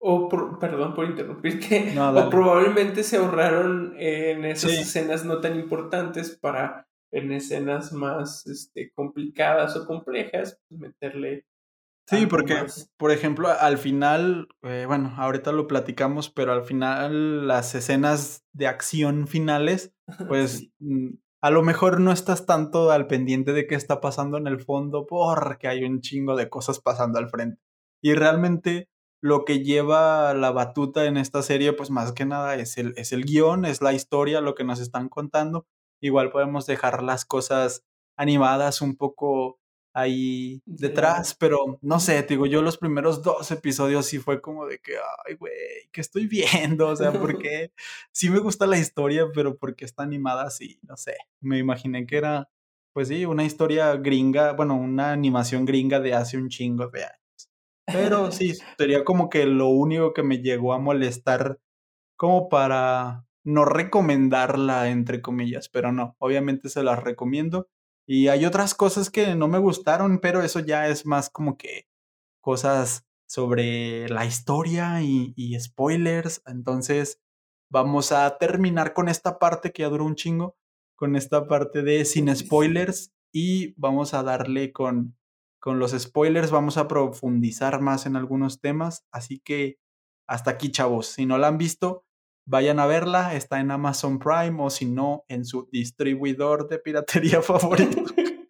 [0.07, 0.28] O
[0.59, 7.33] perdón por interrumpirte, o probablemente se ahorraron en esas escenas no tan importantes para en
[7.33, 11.46] escenas más este, complicadas o complejas, pues meterle.
[12.07, 12.66] Sí, porque,
[12.98, 18.66] por ejemplo, al final, eh, bueno, ahorita lo platicamos, pero al final las escenas de
[18.66, 19.94] acción finales,
[20.28, 24.46] pues mm, a lo mejor no estás tanto al pendiente de qué está pasando en
[24.46, 27.61] el fondo porque hay un chingo de cosas pasando al frente.
[28.02, 28.88] Y realmente
[29.20, 33.12] lo que lleva la batuta en esta serie, pues más que nada es el, es
[33.12, 35.66] el guion, es la historia, lo que nos están contando.
[36.00, 37.85] Igual podemos dejar las cosas
[38.16, 39.61] animadas un poco
[39.94, 44.66] ahí detrás, pero no sé, te digo, yo los primeros dos episodios sí fue como
[44.66, 44.94] de que,
[45.26, 45.52] ay, güey,
[45.92, 46.88] ¿qué estoy viendo?
[46.88, 47.72] O sea, porque
[48.12, 52.16] sí me gusta la historia, pero porque está animada así, no sé, me imaginé que
[52.16, 52.50] era,
[52.92, 57.50] pues sí, una historia gringa, bueno, una animación gringa de hace un chingo de años.
[57.87, 61.61] Pero sí, sería como que lo único que me llegó a molestar
[62.16, 67.68] como para no recomendarla, entre comillas, pero no, obviamente se las recomiendo.
[68.06, 71.88] Y hay otras cosas que no me gustaron, pero eso ya es más como que
[72.40, 76.42] cosas sobre la historia y, y spoilers.
[76.46, 77.20] Entonces,
[77.70, 80.56] vamos a terminar con esta parte que ya duró un chingo,
[80.96, 85.16] con esta parte de sin spoilers y vamos a darle con,
[85.58, 89.04] con los spoilers, vamos a profundizar más en algunos temas.
[89.10, 89.78] Así que
[90.28, 91.08] hasta aquí, chavos.
[91.08, 92.03] Si no la han visto,
[92.46, 93.35] vayan a verla.
[93.35, 98.02] Está en Amazon Prime o si no, en su distribuidor de piratería favorito.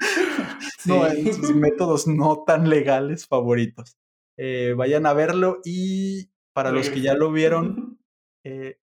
[0.86, 3.96] No, en sus métodos no tan legales favoritos.
[4.36, 7.98] Eh, vayan a verlo y para los que ya lo vieron,
[8.44, 8.78] eh,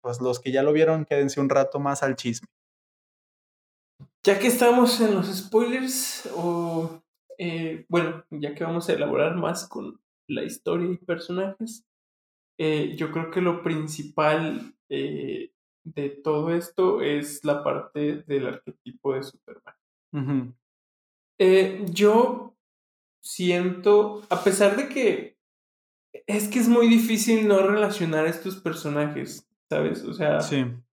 [0.00, 2.48] pues los que ya lo vieron, quédense un rato más al chisme.
[4.24, 7.02] Ya que estamos en los spoilers, o
[7.38, 11.86] eh, bueno, ya que vamos a elaborar más con la historia y personajes,
[12.62, 15.50] eh, yo creo que lo principal eh,
[15.82, 20.54] de todo esto es la parte del arquetipo de Superman.
[21.90, 22.54] yo
[23.22, 25.38] siento, a pesar de que
[26.26, 30.04] es que es muy difícil no relacionar estos personajes, ¿sabes?
[30.04, 30.38] O sea,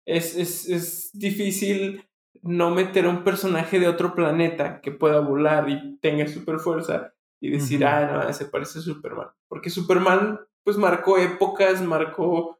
[0.04, 2.06] es, es, es difícil
[2.42, 7.12] no meter a un personaje de otro planeta que pueda volar y tenga super fuerza
[7.40, 9.28] y decir, ah, no, se parece a Superman.
[9.48, 12.58] Porque Superman, pues marcó épocas, marcó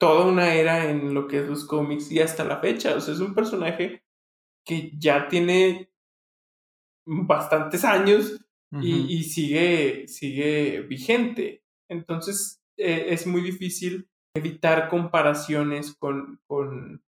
[0.00, 2.96] toda una era en lo que es los cómics y hasta la fecha.
[2.96, 4.02] O sea, es un personaje
[4.64, 5.90] que ya tiene
[7.04, 8.40] bastantes años
[8.80, 11.62] y, sigue, sigue vigente.
[11.90, 17.04] Entonces, eh, es muy difícil evitar comparaciones con, con,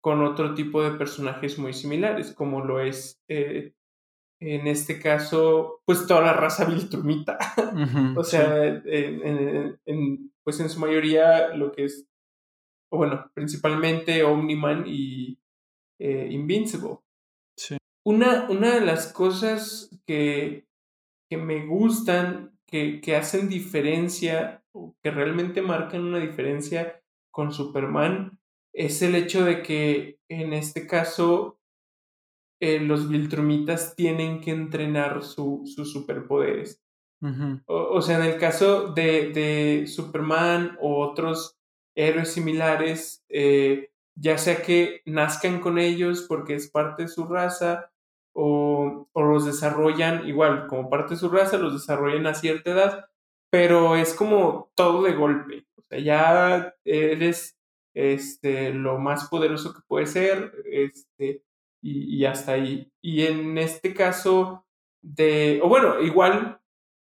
[0.00, 3.74] con otro tipo de personajes muy similares, como lo es eh,
[4.40, 7.38] en este caso, pues toda la raza Viltrumita.
[8.16, 12.06] o sea, en, pues en su mayoría lo que es,
[12.90, 15.38] bueno, principalmente Omniman y
[15.98, 16.98] eh, Invincible.
[17.56, 17.76] Sí.
[18.04, 20.66] Una, una de las cosas que,
[21.28, 24.62] que me gustan, que, que hacen diferencia,
[25.02, 28.38] que realmente marcan una diferencia con Superman,
[28.74, 31.55] es el hecho de que en este caso
[32.60, 36.82] eh, los Viltrumitas tienen que entrenar sus superpoderes.
[37.66, 41.56] o, sea, en el caso de, de, Superman o otros
[41.94, 47.90] héroes similares, eh, ya sea que nazcan con ellos porque es parte de su raza
[48.34, 53.06] o, o, los desarrollan igual como parte de su raza, los desarrollan a cierta edad,
[53.50, 55.66] pero es como todo de golpe.
[55.76, 57.56] O sea, ya eres
[57.96, 61.42] este, lo más poderoso que puede ser, este,
[61.82, 62.90] y, hasta ahí.
[63.00, 64.64] Y en este caso
[65.02, 66.60] de, o bueno, igual,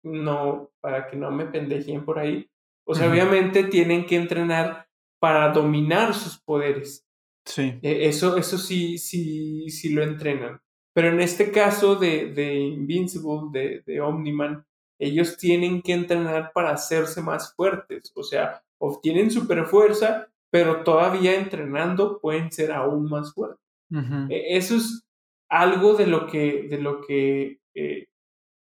[0.02, 2.48] no, para que no me pendejen por ahí,
[2.84, 4.88] o sea, obviamente tienen que entrenar
[5.20, 7.06] para dominar sus poderes.
[7.44, 7.78] Sí.
[7.82, 10.60] E, eso, eso sí, sí, sí lo entrenan.
[10.94, 14.64] Pero en este caso de, de Invincible, de, de Omniman,
[14.98, 18.12] ellos tienen que entrenar para hacerse más fuertes.
[18.14, 23.65] O sea, obtienen super fuerza pero todavía entrenando pueden ser aún más fuertes.
[23.90, 25.06] E, eso es
[25.48, 28.08] algo de lo que, de lo que eh,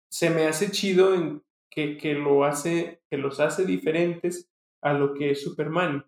[0.09, 4.49] se me hace chido en que, que, lo hace, que los hace diferentes
[4.81, 6.05] a lo que es Superman.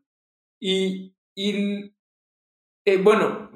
[0.59, 1.93] Y, y
[2.85, 3.49] eh, bueno,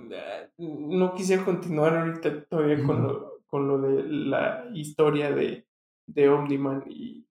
[0.58, 5.68] no quisiera continuar ahorita todavía con, lo, con lo de la historia de,
[6.08, 7.26] de Omniman y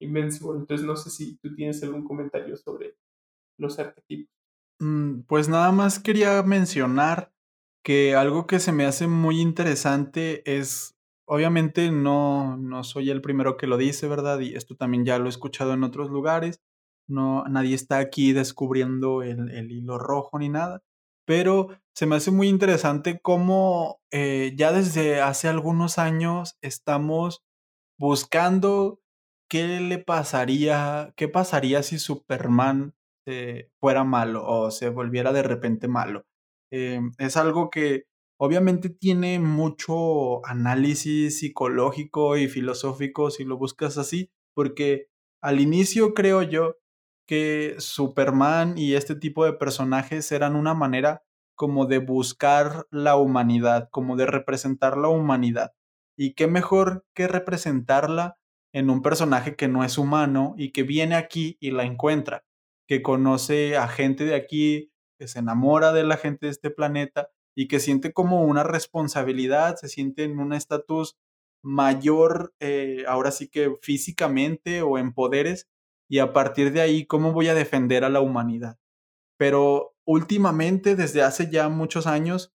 [0.00, 0.58] Invincible.
[0.58, 2.96] Entonces no sé si tú tienes algún comentario sobre
[3.56, 4.34] los arquetipos.
[4.80, 7.32] Mm, pues nada más quería mencionar
[7.84, 13.56] que algo que se me hace muy interesante es, obviamente no, no soy el primero
[13.56, 14.40] que lo dice, ¿verdad?
[14.40, 16.60] Y esto también ya lo he escuchado en otros lugares.
[17.08, 20.82] No, nadie está aquí descubriendo el, el hilo rojo ni nada.
[21.26, 27.44] Pero se me hace muy interesante cómo eh, ya desde hace algunos años estamos
[27.98, 29.00] buscando
[29.48, 32.94] qué le pasaría, qué pasaría si Superman
[33.80, 36.26] fuera malo o se volviera de repente malo.
[36.70, 38.04] Eh, es algo que
[38.38, 45.08] obviamente tiene mucho análisis psicológico y filosófico si lo buscas así, porque
[45.40, 46.76] al inicio creo yo
[47.26, 51.22] que Superman y este tipo de personajes eran una manera
[51.54, 55.72] como de buscar la humanidad, como de representar la humanidad.
[56.16, 58.36] Y qué mejor que representarla
[58.72, 62.44] en un personaje que no es humano y que viene aquí y la encuentra
[62.86, 64.92] que conoce a gente de aquí,
[65.24, 69.76] que se enamora de la gente de este planeta y que siente como una responsabilidad,
[69.76, 71.16] se siente en un estatus
[71.62, 75.70] mayor, eh, ahora sí que físicamente o en poderes,
[76.10, 78.78] y a partir de ahí, ¿cómo voy a defender a la humanidad?
[79.38, 82.52] Pero últimamente, desde hace ya muchos años,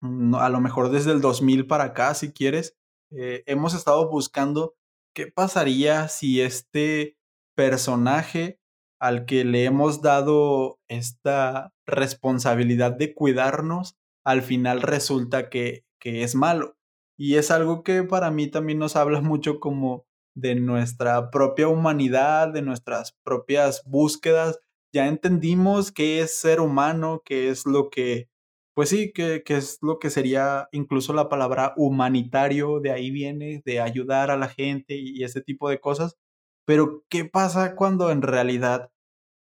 [0.00, 2.76] a lo mejor desde el 2000 para acá, si quieres,
[3.12, 4.74] eh, hemos estado buscando
[5.14, 7.16] ¿qué pasaría si este
[7.54, 8.58] personaje
[9.02, 16.36] al que le hemos dado esta responsabilidad de cuidarnos, al final resulta que, que es
[16.36, 16.76] malo?
[17.18, 22.52] Y es algo que para mí también nos habla mucho como de nuestra propia humanidad,
[22.52, 24.60] de nuestras propias búsquedas.
[24.94, 28.28] Ya entendimos qué es ser humano, qué es lo que,
[28.72, 33.80] pues sí, qué, es lo que sería incluso la palabra humanitario, de ahí viene, de
[33.80, 36.16] ayudar a la gente y ese tipo de cosas.
[36.64, 38.91] Pero, ¿qué pasa cuando en realidad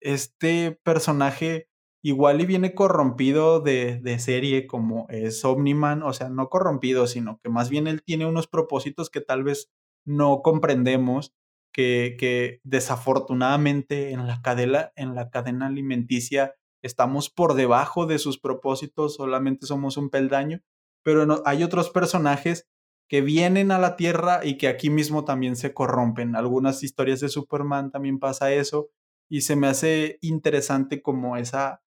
[0.02, 1.68] este personaje
[2.04, 7.40] igual y viene corrompido de, de, serie como es Omniman, o sea, no corrompido, sino
[7.44, 9.72] que más bien él tiene unos propósitos que tal vez
[10.06, 11.34] no comprendemos,
[11.74, 18.40] que, que desafortunadamente en la, cadena, en la cadena alimenticia estamos por debajo de sus
[18.40, 20.62] propósitos, solamente somos un peldaño,
[21.04, 22.68] pero hay otros personajes
[23.10, 26.36] que vienen a la Tierra y que aquí mismo también se corrompen.
[26.36, 28.90] Algunas historias de Superman también pasa eso
[29.30, 31.82] y se me hace interesante como esa,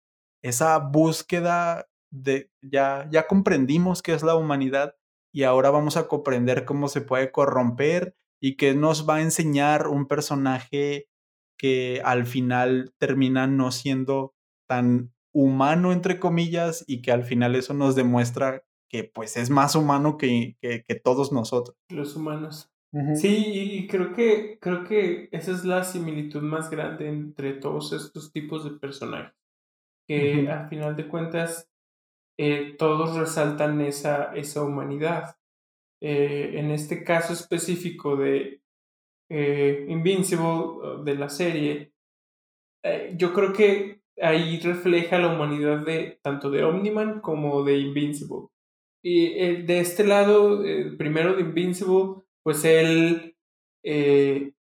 [0.42, 4.96] esa búsqueda de, ya, ya comprendimos qué es la humanidad
[5.32, 9.88] y ahora vamos a comprender cómo se puede corromper y que nos va a enseñar
[9.88, 11.08] un personaje
[11.58, 14.34] que al final termina no siendo
[14.68, 19.74] tan humano, entre comillas, y que al final eso nos demuestra que pues es más
[19.74, 21.76] humano que, que, todos nosotros.
[21.90, 22.70] Los humanos.
[23.14, 28.32] Sí, y creo que, creo que esa es la similitud más grande entre todos estos
[28.32, 29.34] tipos de personajes.
[30.06, 31.68] Que al final de cuentas
[32.38, 35.36] eh, todos resaltan esa, esa humanidad.
[36.00, 38.62] Eh, en este caso específico de
[39.28, 41.92] eh, Invincible, de la serie,
[43.16, 48.48] yo creo que ahí refleja la humanidad de tanto de Omniman como de Invincible.
[49.02, 50.62] Y de este lado,
[50.96, 53.34] primero de Invincible, pues él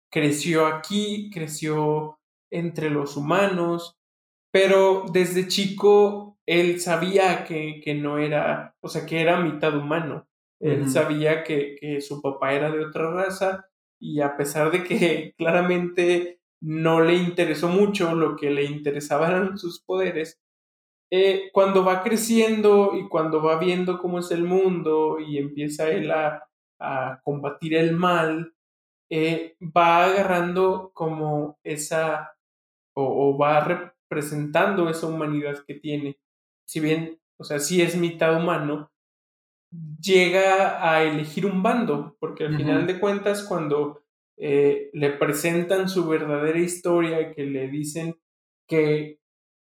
[0.10, 2.20] creció aquí, creció
[2.52, 3.98] entre los humanos,
[4.52, 10.28] pero desde chico él sabía que, que, no era, o sea, que era mitad humano.
[10.60, 13.68] Él sabía que, que, su papá era de otra raza
[14.00, 19.58] y a pesar de que claramente no le interesó mucho, lo que le interesaba eran
[19.58, 20.40] sus poderes,
[21.12, 26.12] eh, cuando va creciendo y cuando va viendo cómo es el mundo y empieza él
[26.12, 26.47] a,
[26.80, 28.54] a combatir el mal,
[29.10, 32.36] eh, va agarrando como esa,
[32.94, 36.18] o, o va representando esa humanidad que tiene.
[36.66, 38.92] Si bien, o sea, sí es mitad humano,
[40.02, 44.04] llega a elegir un bando, porque al final de cuentas cuando
[44.38, 48.16] eh, le presentan su verdadera historia, que le dicen
[48.68, 49.20] que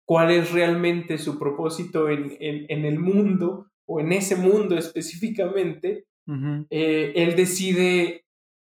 [0.07, 6.07] cuál es realmente su propósito en, en, el mundo o en ese mundo específicamente,
[6.71, 8.25] eh, él decide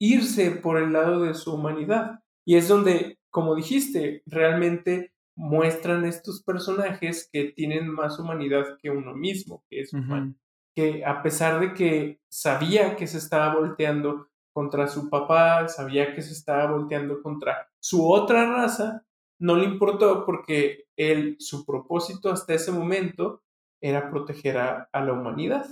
[0.00, 2.20] irse por el lado de su humanidad.
[2.44, 9.14] Y es donde, como dijiste, realmente muestran estos personajes que tienen más humanidad que uno
[9.14, 10.34] mismo, que es humano.
[10.74, 16.22] Que a pesar de que sabía que se estaba volteando contra su papá, sabía que
[16.22, 19.04] se estaba volteando contra su otra raza,
[19.38, 23.42] no le importó porque él, su propósito hasta ese momento
[23.80, 25.66] era proteger a la humanidad.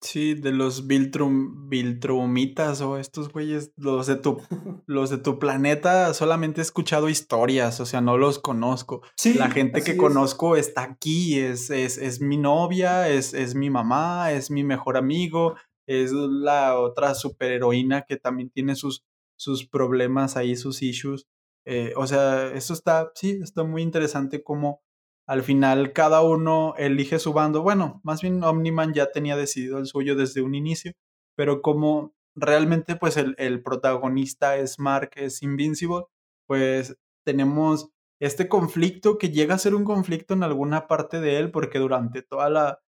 [0.00, 4.38] Sí, de los Viltrum, Viltrumitas o estos güeyes, los de tu,
[4.86, 9.02] los de tu planeta, solamente he escuchado historias, o sea, no los conozco.
[9.16, 13.70] Sí, la gente que conozco está aquí, es, es, es mi novia, es, es, mi
[13.70, 15.56] mamá, es mi mejor amigo,
[15.88, 19.04] es la otra superheroína que también tiene sus,
[19.36, 21.26] sus problemas ahí, sus issues.
[21.64, 24.80] Eh, o sea, eso está, sí, está muy interesante como
[25.28, 27.62] al final cada uno elige su bando.
[27.62, 30.92] Bueno, más bien Omniman ya tenía decidido el suyo desde un inicio,
[31.36, 36.04] pero como realmente pues el, el protagonista es Mark, es Invincible,
[36.46, 41.50] pues tenemos este conflicto que llega a ser un conflicto en alguna parte de él
[41.50, 42.80] porque durante toda la,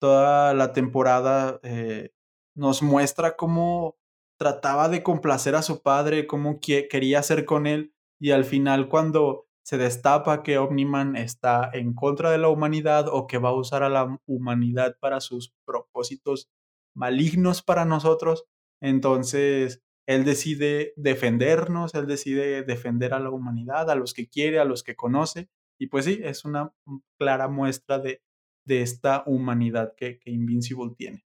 [0.00, 2.12] toda la temporada eh,
[2.54, 3.96] nos muestra cómo
[4.38, 9.47] trataba de complacer a su padre, cómo quería ser con él y al final cuando
[9.68, 13.82] se destapa que Omniman está en contra de la humanidad o que va a usar
[13.82, 16.48] a la humanidad para sus propósitos
[16.96, 18.46] malignos para nosotros,
[18.80, 24.64] entonces él decide defendernos, él decide defender a la humanidad, a los que quiere, a
[24.64, 26.72] los que conoce, y pues sí, es una
[27.18, 28.22] clara muestra de,
[28.64, 31.26] de esta humanidad que, que Invincible tiene.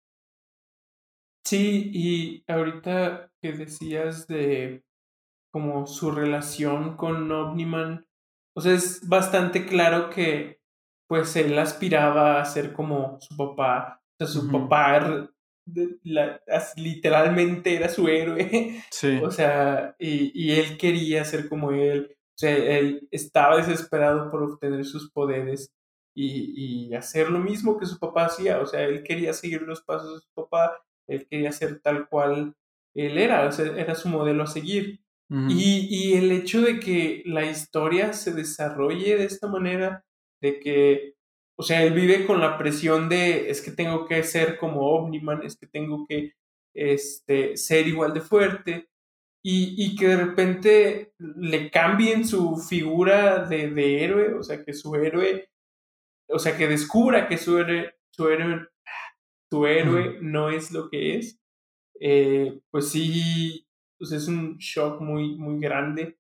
[1.43, 4.84] Sí, y ahorita que decías de
[5.51, 8.05] como su relación con Omniman,
[8.57, 10.61] o sea, es bastante claro que
[11.07, 14.02] pues él aspiraba a ser como su papá.
[14.18, 15.28] O sea, su papá
[16.76, 18.82] literalmente era su héroe.
[18.90, 19.20] Sí.
[19.22, 22.16] O sea, y, y, él quería ser como él.
[22.34, 25.70] O sea, él estaba desesperado por obtener sus poderes
[26.14, 28.61] y, y, hacer lo mismo que su papá hacía.
[28.61, 32.54] O sea, él quería seguir los pasos de su papá, él quería ser tal cual
[32.94, 35.04] él era, o sea, era su modelo a seguir.
[35.29, 40.05] Y, y el hecho de que la historia se desarrolle de esta manera,
[40.41, 41.16] de que
[41.59, 45.43] o sea, él vive con la presión de es que tengo que ser como Omniman,
[45.43, 46.33] es que tengo que
[46.74, 48.89] este, ser igual de fuerte.
[49.43, 54.72] Y, y que de repente le cambien su figura de, de, héroe, o sea, que
[54.72, 55.49] su héroe,
[56.29, 58.66] o sea, que descubra que su héroe, su héroe,
[59.51, 61.39] su héroe no es lo que es,
[62.01, 63.65] eh, pues sí,
[63.99, 66.18] pues es un shock muy, muy grande.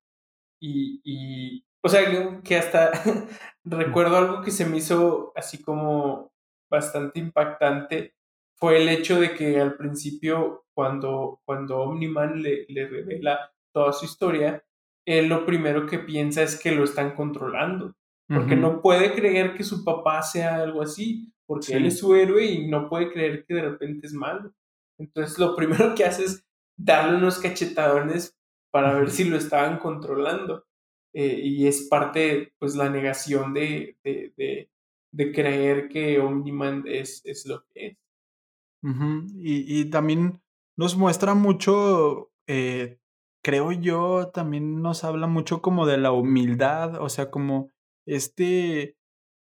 [0.60, 2.02] Y, y, o sea,
[2.42, 2.92] que hasta
[3.64, 6.32] recuerdo algo que se me hizo así como
[6.70, 8.14] bastante impactante,
[8.58, 14.06] fue el hecho de que al principio, cuando, cuando Omniman le, le revela toda su
[14.06, 14.64] historia,
[15.06, 17.94] él lo primero que piensa es que lo están controlando,
[18.28, 22.44] porque no puede creer que su papá sea algo así, porque él es su héroe
[22.44, 24.52] y no puede creer que de repente es malo.
[24.98, 26.44] Entonces lo primero que hace es
[26.76, 28.36] darle unos cachetadones
[28.70, 30.66] para ver si lo estaban controlando.
[31.12, 34.70] Eh, y es parte, pues, la negación de, de, de,
[35.12, 37.96] de creer que Omniman es, es lo que es.
[39.34, 40.42] y, y, también
[40.76, 42.98] nos muestra mucho, eh,
[43.42, 47.72] creo yo, también nos habla mucho como de la humildad, o sea, como
[48.06, 48.98] este,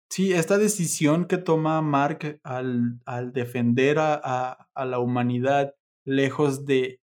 [0.09, 6.65] sí, esta decisión que toma Mark al, al defender a, a, a, la humanidad lejos
[6.65, 6.99] de,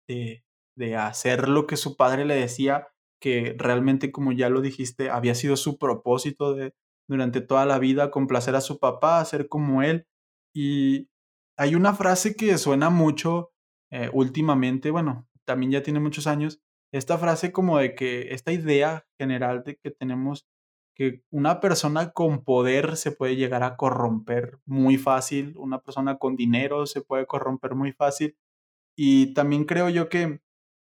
[0.75, 2.87] de, hacer lo que su padre le decía,
[3.21, 6.73] que realmente, como ya lo dijiste, había sido su propósito de,
[7.07, 10.07] durante toda la vida, complacer a su papá, ser como él.
[10.55, 11.09] Y
[11.57, 13.51] hay una frase que suena mucho
[13.91, 19.05] eh, últimamente, bueno, también ya tiene muchos años, esta frase como de que esta idea
[19.19, 20.47] general de que tenemos
[20.95, 26.35] que una persona con poder se puede llegar a corromper muy fácil, una persona con
[26.35, 28.35] dinero se puede corromper muy fácil.
[28.97, 30.41] Y también creo yo que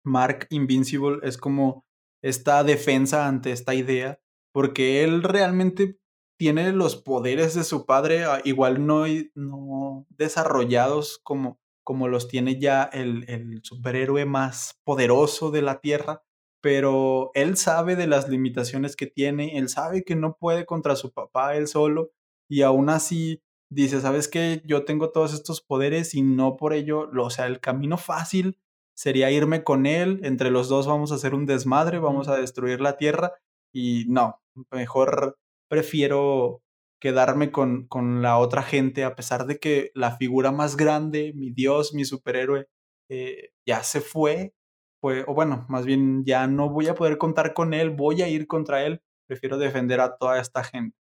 [0.05, 1.85] Mark Invincible es como
[2.21, 4.19] esta defensa ante esta idea,
[4.53, 5.97] porque él realmente
[6.37, 12.59] tiene los poderes de su padre, ah, igual no, no desarrollados como, como los tiene
[12.59, 16.23] ya el, el superhéroe más poderoso de la Tierra,
[16.61, 21.11] pero él sabe de las limitaciones que tiene, él sabe que no puede contra su
[21.11, 22.11] papá él solo,
[22.49, 23.41] y aún así
[23.73, 24.61] dice, ¿sabes qué?
[24.65, 28.59] Yo tengo todos estos poderes y no por ello, o sea, el camino fácil
[28.95, 32.81] sería irme con él, entre los dos vamos a hacer un desmadre, vamos a destruir
[32.81, 33.33] la tierra
[33.73, 36.61] y no, mejor prefiero
[37.01, 41.51] quedarme con, con la otra gente a pesar de que la figura más grande, mi
[41.51, 42.67] dios, mi superhéroe,
[43.09, 44.53] eh, ya se fue,
[45.01, 48.29] pues, o bueno, más bien ya no voy a poder contar con él, voy a
[48.29, 50.95] ir contra él, prefiero defender a toda esta gente.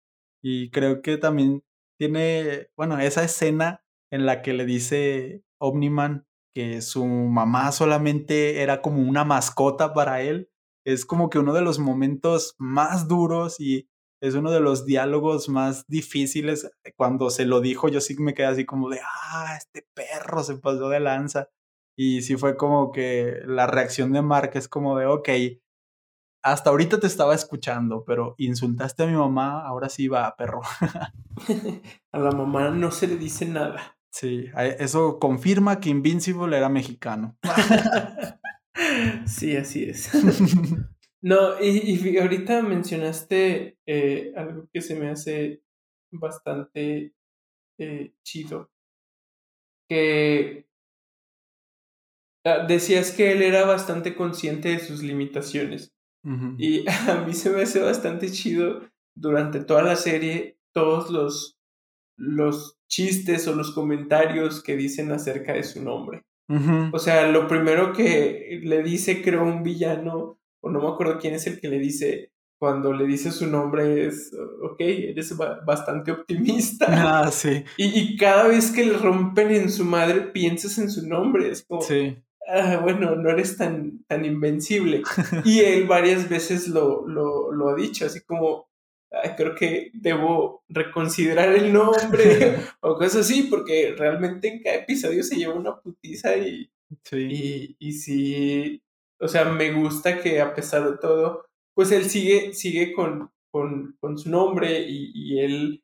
[0.42, 1.62] Y creo que también
[2.00, 8.80] tiene, bueno, esa escena en la que le dice Omniman que su mamá solamente era
[8.80, 10.48] como una mascota para él.
[10.86, 13.90] Es como que uno de los momentos más duros y
[14.22, 16.70] es uno de los diálogos más difíciles.
[16.96, 20.56] Cuando se lo dijo, yo sí me quedé así como de, ah, este perro se
[20.56, 21.50] pasó de lanza.
[21.98, 25.28] Y sí fue como que la reacción de Mark es como de, ok,
[26.42, 30.62] hasta ahorita te estaba escuchando, pero insultaste a mi mamá, ahora sí va, perro.
[32.12, 33.96] a la mamá no se le dice nada.
[34.10, 37.36] Sí, eso confirma que Invincible era mexicano.
[39.26, 40.10] sí, así es.
[41.22, 45.62] no, y, ahorita mencionaste eh, algo que se me hace
[46.10, 47.14] bastante
[47.78, 48.70] eh, chido.
[49.88, 50.66] Que
[52.44, 55.94] ah, decías que él era bastante consciente de sus limitaciones.
[56.58, 58.82] Y a mí se me hace bastante chido
[59.14, 61.58] durante toda la serie todos los,
[62.16, 66.24] los chistes o los comentarios que dicen acerca de su nombre.
[66.92, 71.34] O sea, lo primero que le dice, creo, un villano, o no me acuerdo quién
[71.34, 76.86] es el que le dice, cuando le dice su nombre es, ok, eres bastante optimista.
[76.90, 77.64] Ah, sí.
[77.76, 81.50] Y, cada vez que le rompen en su madre, piensas en su nombre.
[81.50, 82.16] Es como, sí.
[82.48, 85.02] Ah, bueno, no eres tan, tan invencible.
[85.44, 88.68] y él varias veces lo, lo, lo ha dicho, así como,
[89.36, 95.36] creo que debo reconsiderar el nombre o cosas así, porque realmente en cada episodio se
[95.36, 96.70] lleva una putiza y
[97.04, 97.76] sí.
[97.78, 98.82] y, sí,
[99.18, 103.96] o sea, me gusta que a pesar de todo, pues él sigue, sigue con, con,
[104.00, 105.82] con su nombre y, y él,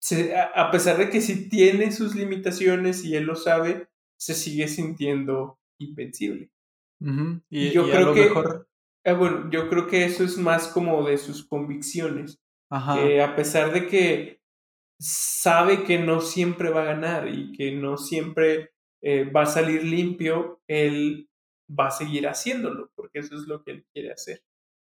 [0.00, 4.68] se, a pesar de que sí tiene sus limitaciones y él lo sabe, se sigue
[4.68, 6.50] sintiendo invencible.
[7.50, 8.30] y, yo creo que
[9.06, 12.40] eh, bueno, yo creo que eso es más como de sus convicciones.
[12.70, 14.40] a pesar de que
[14.98, 18.70] sabe que no siempre va a ganar y que no siempre
[19.02, 21.28] eh, va a salir limpio, él
[21.68, 24.42] va a seguir haciéndolo, porque eso es lo que él quiere hacer.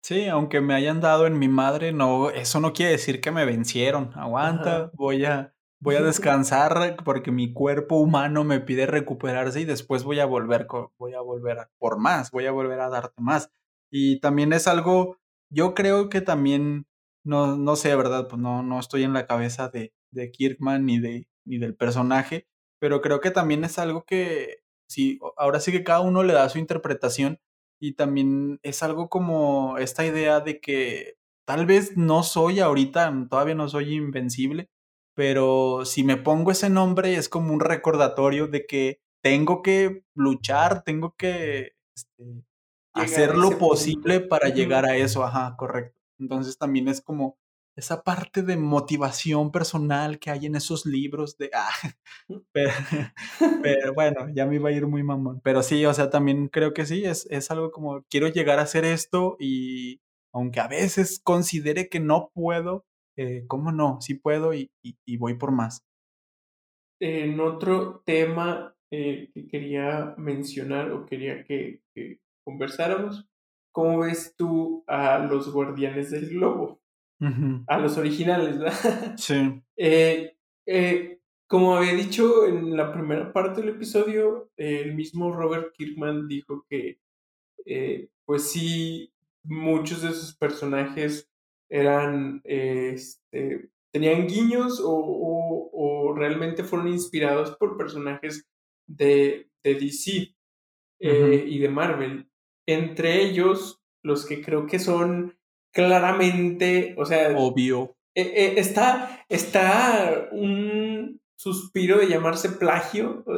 [0.02, 3.46] Sí, aunque me hayan dado en mi madre, no, eso no quiere decir que me
[3.46, 4.12] vencieron.
[4.16, 10.04] Aguanta, voy a, voy a descansar porque mi cuerpo humano me pide recuperarse y después
[10.04, 10.68] voy a volver,
[10.98, 13.52] voy a volver por más, voy a volver a darte más.
[13.92, 15.18] Y también es algo,
[15.50, 16.88] yo creo que también,
[17.24, 18.28] no, no sé, ¿verdad?
[18.28, 22.48] Pues no, no estoy en la cabeza de, de Kirkman ni, de, ni del personaje,
[22.80, 24.60] pero creo que también es algo que,
[24.90, 27.40] sí, ahora sí que cada uno le da su interpretación
[27.80, 31.16] y también es algo como esta idea de que
[31.46, 34.70] tal vez no soy ahorita, todavía no soy invencible,
[35.18, 40.84] pero si me pongo ese nombre es como un recordatorio de que tengo que luchar,
[40.84, 42.44] tengo que este,
[42.94, 46.00] hacer lo posible para llegar a eso, ajá, correcto.
[46.20, 47.40] Entonces también es como
[47.76, 51.74] esa parte de motivación personal que hay en esos libros de, ah,
[53.64, 55.42] pero, bueno, ya me iba a ir muy mamón.
[55.44, 58.64] Pero sí, o sea, también creo que sí, es, es algo como, quiero llegar a
[58.64, 60.00] hacer esto y
[60.32, 62.86] aunque a veces considere que no puedo,
[63.18, 64.00] eh, ¿cómo no?
[64.00, 65.84] Sí puedo y, y, voy por más.
[67.00, 73.28] En otro tema eh, que quería mencionar o quería que, que conversáramos,
[73.74, 76.82] ¿cómo ves tú a los guardianes del globo?
[77.68, 79.16] a los originales, ¿verdad?
[79.18, 79.64] Sí.
[79.76, 80.38] Eh,
[80.68, 86.64] eh, como había dicho en la primera parte del episodio, el mismo Robert Kirkman dijo
[86.70, 87.00] que,
[88.24, 89.12] pues sí,
[89.44, 91.28] muchos de sus personajes
[91.70, 98.48] eran, este, tenían guiños o, realmente fueron inspirados por personajes
[98.88, 100.36] de, de DC
[101.00, 102.28] y de Marvel.
[102.66, 105.38] Entre ellos, los que creo que son
[105.72, 107.38] claramente, o sea...
[107.38, 107.96] Obvio.
[108.16, 113.24] Eh, eh, está, está un suspiro de llamarse plagio.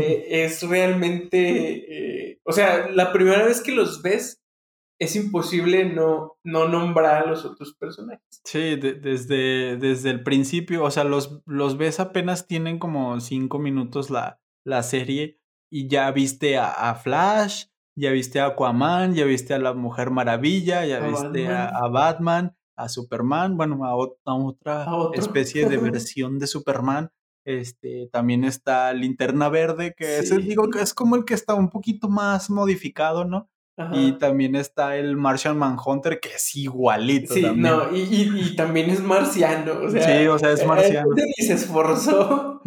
[0.00, 4.42] Eh, es realmente, o sea, la primera vez que los ves,
[4.98, 8.40] es imposible no, no nombrar a los otros personajes.
[8.44, 14.10] Sí, desde, desde el principio, o sea, los, los ves apenas tienen como cinco minutos
[14.10, 15.40] la, la serie
[15.70, 17.66] y ya viste a Flash,
[17.96, 22.88] ya viste a Aquaman, ya viste a la Mujer Maravilla, ya viste A, Batman, a
[22.88, 27.10] Superman, bueno, a, otra especie de versión de Superman.
[27.46, 31.68] Este, también está Linterna Verde, que ese digo que es como el que está un
[31.68, 33.50] poquito más modificado, ¿no?
[33.92, 37.34] Y también está el Martian Manhunter, que es igualito.
[37.34, 39.80] Sí, no, y, y, también es marciano.
[39.82, 41.08] O sea, sí, o sea, es marciano.
[41.36, 42.62] Y se esforzó.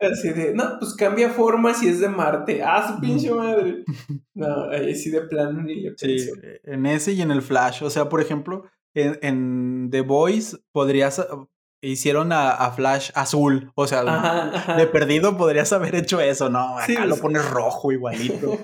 [0.00, 2.60] Así de, no, pues cambia forma si es de Marte.
[2.62, 3.84] Ah, su pinche madre.
[4.34, 6.30] No, así de plano ni le Sí,
[6.62, 7.82] en ese y en el Flash.
[7.82, 11.26] O sea, por ejemplo, en, The Voice podrías.
[11.80, 13.72] Hicieron a, Flash azul.
[13.74, 16.78] O sea, de perdido podrías haber hecho eso, ¿no?
[16.78, 18.58] Acá lo pones rojo igualito.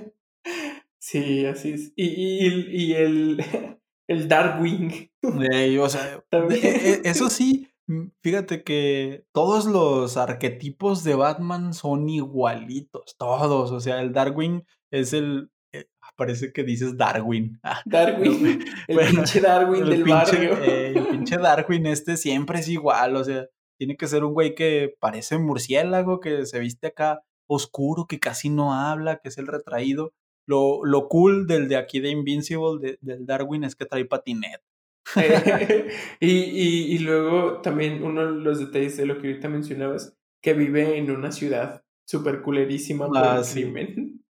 [1.15, 1.93] Sí, así es.
[1.95, 3.39] Y, y, y el,
[4.09, 5.13] el Darkwing.
[5.23, 12.09] o sea, e, e, eso sí, mm, fíjate que todos los arquetipos de Batman son
[12.09, 13.71] igualitos, todos.
[13.71, 15.53] O sea, el Darwin es el.
[15.73, 15.87] Eh,
[16.17, 17.61] parece que dices Darwin.
[17.63, 18.65] Ah, Darwin.
[18.89, 20.59] el pinche Darwin del barrio.
[20.65, 23.15] Eh, el pinche Darwin este siempre es igual.
[23.15, 23.47] O sea,
[23.79, 28.51] tiene que ser un güey que parece murciélago, que se viste acá oscuro, que casi
[28.51, 30.13] no habla, que es el retraído
[30.47, 34.61] lo, lo cool del de aquí de Invincible, del Darwin, es que trae patinet.
[36.21, 40.55] y, y, y, luego también uno de los detalles de lo que ahorita mencionabas, que
[40.55, 44.25] vive en una ciudad súper culerísima por ah, el crimen.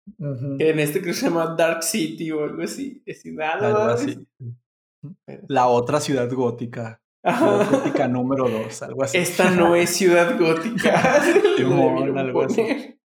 [0.58, 3.02] Que en este creo que se llama Dark City o algo así.
[3.06, 4.18] Es nada, así.
[5.48, 7.00] La otra ciudad gótica.
[7.70, 9.18] gótica número dos, algo así.
[9.18, 11.22] Esta no es ciudad gótica.
[12.16, 12.98] algo así.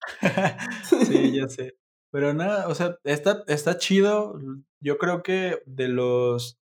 [1.07, 1.77] sí, ya sé.
[2.15, 4.39] Pero nada, o sea, está, está chido.
[4.81, 6.61] Yo creo que de los.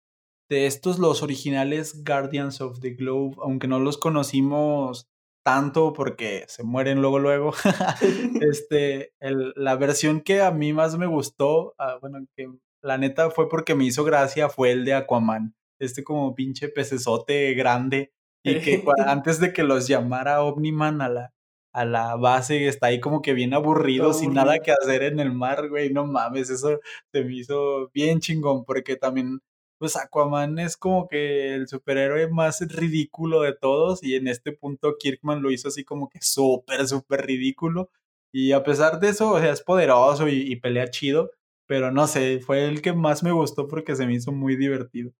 [0.50, 5.08] De estos, los originales Guardians of the Globe, aunque no los conocimos
[5.46, 7.54] tanto porque se mueren luego, luego.
[8.42, 12.50] este, el, la versión que a mí más me gustó, ah, bueno, que
[12.82, 15.56] la neta fue porque me hizo gracia, fue el de Aquaman.
[15.80, 18.12] Este como pinche pecesote grande.
[18.44, 21.34] Y que antes de que los llamara Omniman a la,
[21.78, 25.32] a la base, está ahí como que bien aburrido, sin nada que hacer en el
[25.34, 26.80] mar, güey, no mames, eso
[27.12, 29.40] se me hizo bien chingón, porque también,
[29.78, 34.96] pues Aquaman es como que el superhéroe más ridículo de todos, y en este punto
[35.00, 37.90] Kirkman lo hizo así como que súper, súper ridículo,
[38.34, 41.32] Y a pesar de eso, o sea, es poderoso y, y pelea chido,
[41.66, 45.12] pero no sé, fue el que más me gustó porque se me hizo muy divertido.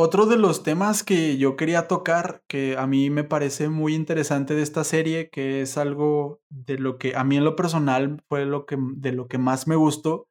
[0.00, 4.54] Otro de los temas que yo quería tocar, que a mí me parece muy interesante
[4.54, 8.46] de esta serie, que es algo de lo que a mí en lo personal fue
[8.46, 10.28] lo que, de lo que más me gustó,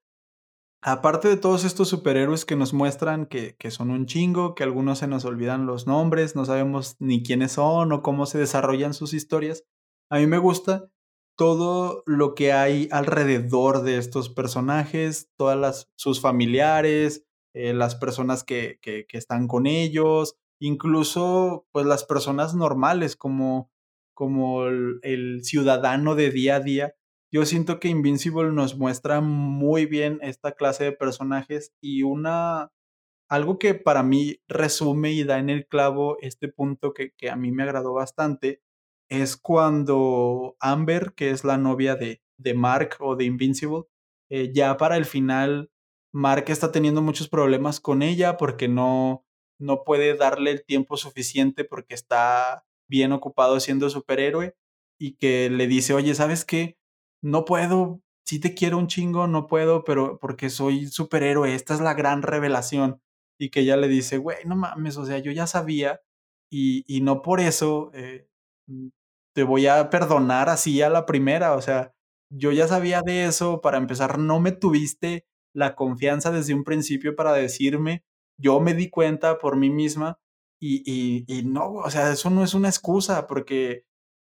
[0.81, 4.99] aparte de todos estos superhéroes que nos muestran que, que son un chingo, que algunos
[4.99, 9.13] se nos olvidan los nombres, no sabemos ni quiénes son o cómo se desarrollan sus
[9.13, 9.65] historias,
[10.09, 10.87] a mí me gusta
[11.37, 17.26] todo lo que hay alrededor de estos personajes, todas las, sus familiares,
[17.57, 23.71] eh, las personas que, que, están con ellos, incluso pues las personas normales como,
[24.13, 26.95] como el, el, ciudadano de día a día.
[27.31, 32.71] Yo siento que Invincible nos muestra muy bien esta clase de personajes y una
[33.29, 37.35] algo que para mí resume y da en el clavo este punto que, que a
[37.35, 38.61] mí me agradó bastante
[39.09, 43.83] es cuando Amber, que es la novia de, de Mark o de Invincible,
[44.29, 45.71] eh, ya para el final
[46.13, 49.25] Mark está teniendo muchos problemas con ella porque no,
[49.59, 54.55] no puede darle el tiempo suficiente porque está bien ocupado siendo superhéroe
[54.99, 56.77] y que le dice, oye, ¿sabes qué?
[57.21, 61.81] No puedo, sí te quiero un chingo, no puedo, pero porque soy superhéroe, esta es
[61.81, 63.01] la gran revelación.
[63.39, 66.01] Y que ella le dice, güey, no mames, o sea, yo ya sabía
[66.51, 68.27] y, y no por eso eh,
[69.35, 71.93] te voy a perdonar así a la primera, o sea,
[72.31, 75.25] yo ya sabía de eso, para empezar, no me tuviste
[75.57, 78.03] la confianza desde un principio para decirme,
[78.39, 80.19] yo me di cuenta por mí misma
[80.61, 83.83] y, y, y no, o sea, eso no es una excusa porque,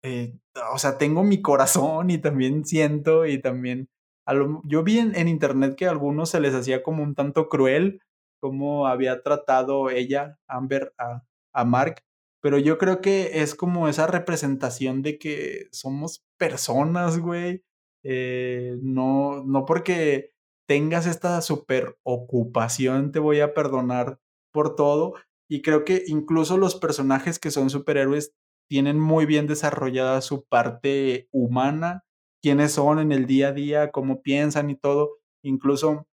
[0.04, 0.34] eh,
[0.74, 3.88] o sea, tengo mi corazón y también siento y también,
[4.28, 8.02] lo, yo vi en, internet que a algunos se les hacía como un tanto cruel
[8.40, 12.04] como había tratado ella, Amber, a, a Mark,
[12.42, 17.64] pero yo creo que es como esa representación de que somos personas, güey.
[18.04, 20.31] Eh, no, no porque
[20.72, 24.20] tengas esta super ocupación, te voy a perdonar
[24.54, 25.16] por todo.
[25.50, 28.32] Y creo que incluso los personajes que son superhéroes
[28.70, 32.06] tienen muy bien desarrollada su parte humana,
[32.42, 35.18] quiénes son en el día a día, cómo piensan y todo.
[35.44, 36.08] Incluso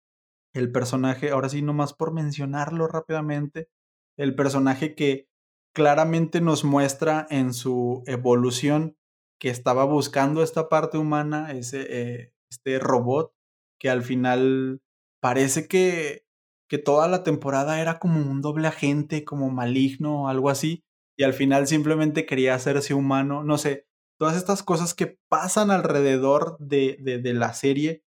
[0.54, 3.68] el personaje, ahora sí, nomás por mencionarlo rápidamente,
[4.16, 5.28] el personaje que
[5.74, 8.96] claramente nos muestra en su evolución
[9.38, 13.35] que estaba buscando esta parte humana, ese, eh, este robot,
[13.78, 14.80] que al final
[15.20, 16.24] parece que,
[16.68, 20.84] que toda la temporada era como un doble agente, como maligno o algo así,
[21.16, 23.86] y al final simplemente quería hacerse humano, no sé,
[24.18, 28.02] todas estas cosas que pasan alrededor de, de, la serie,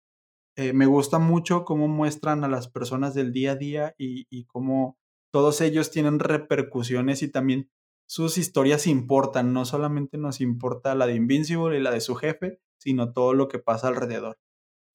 [0.57, 4.45] eh, me gusta mucho cómo muestran a las personas del día a día y, y
[4.47, 4.99] cómo
[5.33, 7.71] todos ellos tienen repercusiones y también
[8.07, 12.61] sus historias importan, no solamente nos importa la de Invincible y la de su jefe,
[12.79, 14.37] sino todo lo que pasa alrededor.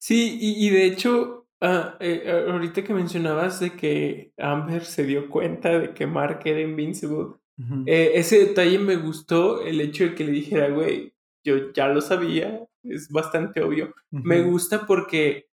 [0.00, 5.28] Sí, y, y de hecho, uh, eh, ahorita que mencionabas de que Amber se dio
[5.28, 7.84] cuenta de que Mark era Invincible, uh -huh.
[7.86, 11.12] eh, ese detalle me gustó, el hecho de que le dijera, güey,
[11.44, 13.94] yo ya lo sabía, es bastante obvio.
[14.10, 14.24] Uh -huh.
[14.24, 15.48] Me gusta porque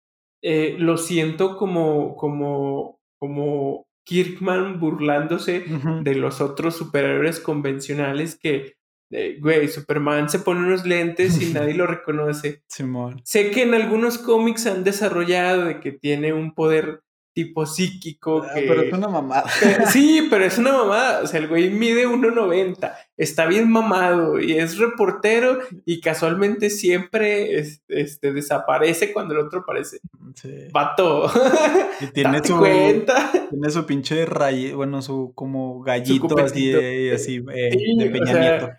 [0.42, 6.02] eh, lo siento como, como, como Kirkman burlándose uh -huh.
[6.02, 8.74] de los otros superhéroes convencionales que
[9.14, 12.62] eh, güey, Superman se pone unos lentes y nadie lo reconoce.
[12.66, 13.20] Simón.
[13.24, 17.04] Sé que en algunos cómics han desarrollado de que tiene un poder
[17.34, 18.42] tipo psíquico.
[18.44, 18.62] Ah, que...
[18.62, 19.44] Pero es una mamada.
[19.92, 21.22] sí, pero es una mamada.
[21.22, 27.58] O sea, el güey mide 1.90, está bien mamado y es reportero y casualmente siempre
[27.58, 29.98] es, este, desaparece cuando el otro aparece.
[30.34, 30.68] Sí.
[30.72, 31.30] Vato.
[32.00, 33.30] Y tiene su, cuenta?
[33.50, 38.10] tiene su pinche ray, bueno, su como gallito su así, eh, así eh, sí, de
[38.10, 38.70] Peña o sea, Nieto.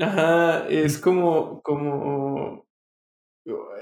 [0.00, 2.66] Ajá, es como, como,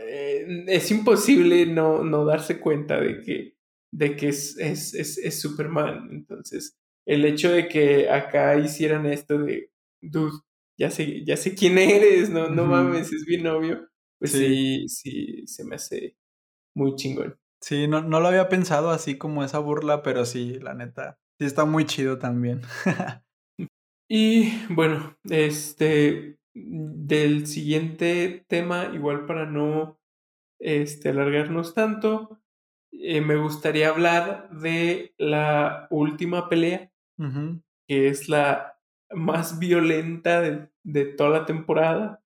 [0.01, 3.57] eh, es imposible no, no darse cuenta de que,
[3.93, 6.09] de que es, es, es, es, Superman.
[6.11, 9.71] Entonces, el hecho de que acá hicieran esto de,
[10.03, 10.39] dude,
[10.79, 12.69] ya sé, ya sé quién eres, no, no uh -huh.
[12.69, 13.89] mames, es bien obvio.
[14.19, 14.89] Pues sí.
[14.89, 16.17] sí, sí, se me hace
[16.75, 17.39] muy chingón.
[17.61, 21.47] Sí, no, no lo había pensado así como esa burla, pero sí, la neta, sí
[21.47, 22.63] está muy chido también.
[24.09, 30.01] Y bueno, este del siguiente tema, igual para no
[30.59, 32.41] este, alargarnos tanto,
[32.91, 37.63] eh, me gustaría hablar de la última pelea, uh -huh.
[37.87, 38.79] que es la
[39.11, 42.23] más violenta de, de, toda la temporada.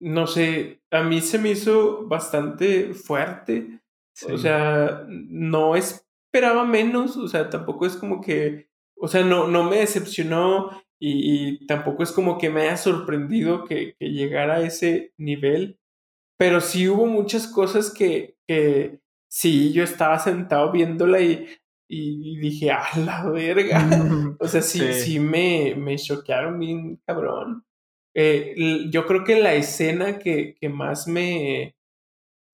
[0.00, 3.80] No sé, a mí se me hizo bastante fuerte.
[4.14, 4.32] Sí.
[4.32, 9.64] O sea, no esperaba menos, o sea, tampoco es como que, o sea, no, no
[9.68, 10.70] me decepcionó
[11.06, 15.78] y, y, tampoco es como que me haya sorprendido que, que, llegara a ese nivel.
[16.38, 19.00] pero sí hubo muchas cosas que, que
[19.30, 21.46] sí, yo estaba sentado viéndola y,
[21.88, 23.78] y dije, ¡a la verga!
[24.40, 27.64] o sea, sí, sí, me, me choquearon bien cabrón.
[28.16, 28.54] Eh,
[28.90, 31.74] yo creo que la escena que, que más me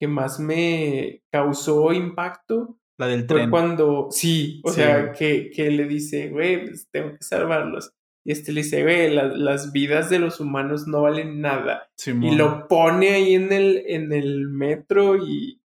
[0.00, 5.84] que más me causó impacto la del fue cuando, sí, o sea, que, que, le
[5.84, 7.94] dice, güey, pues tengo que salvarlos.
[8.24, 11.90] Y este le dice, güey, las vidas de los humanos no valen nada.
[12.06, 15.62] y lo pone ahí en el, en el metro y,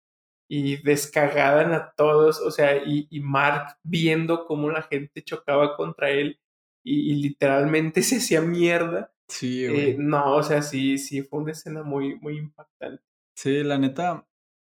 [0.48, 6.10] y descagadan a todos, o sea, y, y, Mark viendo cómo la gente chocaba contra
[6.10, 6.38] él
[6.84, 9.10] y, literalmente se hacía mierda.
[9.28, 9.96] Sí, eh, güey.
[9.96, 13.02] no, o sea, sí, sí, fue una escena muy, muy impactante.
[13.34, 14.28] Sí, la neta,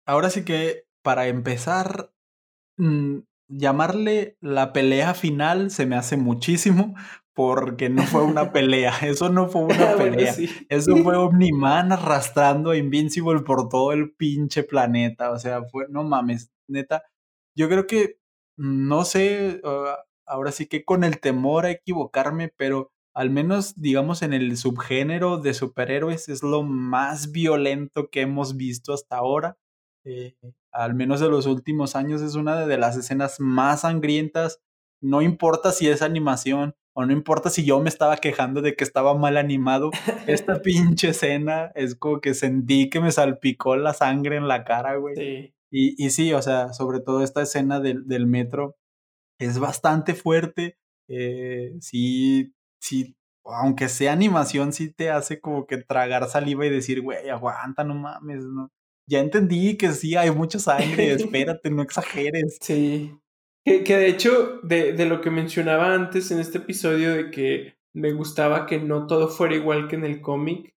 [0.04, 2.12] ahora sí que para empezar,
[2.76, 3.18] mm,
[3.48, 6.96] llamarle la pelea final se me hace muchísimo
[7.38, 10.34] porque no fue una pelea, eso no fue una pelea,
[10.68, 16.02] eso fue Omniman arrastrando a Invincible por todo el pinche planeta, o sea, fue, no
[16.02, 17.04] mames, neta,
[17.56, 18.18] yo creo que,
[18.56, 24.22] no sé, ah, ahora sí que con el temor a equivocarme, pero al menos digamos
[24.22, 29.56] en el subgénero de superhéroes es lo más violento que hemos visto hasta ahora.
[30.04, 30.34] Eh,
[30.72, 34.60] al menos de los últimos años es una de las escenas más sangrientas.
[35.00, 38.82] No importa si es animación o no importa si yo me estaba quejando de que
[38.82, 39.92] estaba mal animado.
[40.26, 44.96] Esta pinche escena es como que sentí que me salpicó la sangre en la cara,
[44.96, 45.54] güey.
[45.70, 48.74] Y, y sí, o sea, sobre todo esta escena del, del metro
[49.38, 50.76] es bastante fuerte.
[51.06, 57.00] Eh, sí, sí, aunque sea animación, sí te hace como que tragar saliva y decir,
[57.00, 58.72] güey, aguanta, no mames, no.
[59.06, 62.58] Ya entendí que sí, hay mucha sangre, espérate, no exageres.
[62.60, 63.16] Sí.
[63.64, 67.78] Que, que de hecho, de, de, lo que mencionaba antes en este episodio, de que
[67.94, 70.74] me gustaba que no todo fuera igual que en el cómic,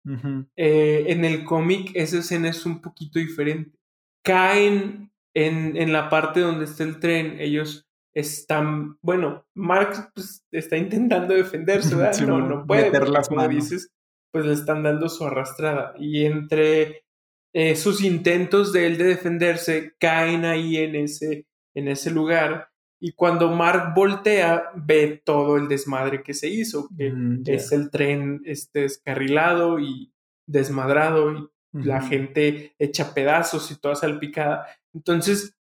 [0.57, 3.79] eh, en el cómic esa escena es un poquito diferente.
[4.24, 10.76] Caen en, en la parte donde está el tren, ellos están, bueno, Marx pues, está
[10.76, 12.20] intentando defenderse, ¿verdad?
[12.26, 13.93] no, no puede, porque, como dices,
[14.33, 15.95] pues le están dando su arrastrada.
[15.99, 17.05] Y entre
[17.55, 22.70] eh, sus intentos de él de defenderse caen ahí en ese, en ese lugar.
[23.00, 27.90] Y cuando Mark voltea, ve todo el desmadre que se hizo, que mm, es el
[27.90, 30.12] tren este, descarrilado y
[30.46, 34.66] desmadrado y la gente hecha pedazos y toda salpicada.
[34.92, 35.54] Entonces,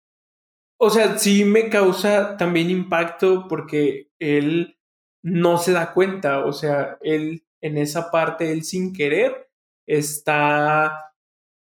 [0.78, 4.78] o sea, sí me causa también impacto porque él
[5.22, 9.50] no se da cuenta, o sea, él en esa parte, él sin querer
[9.86, 11.07] está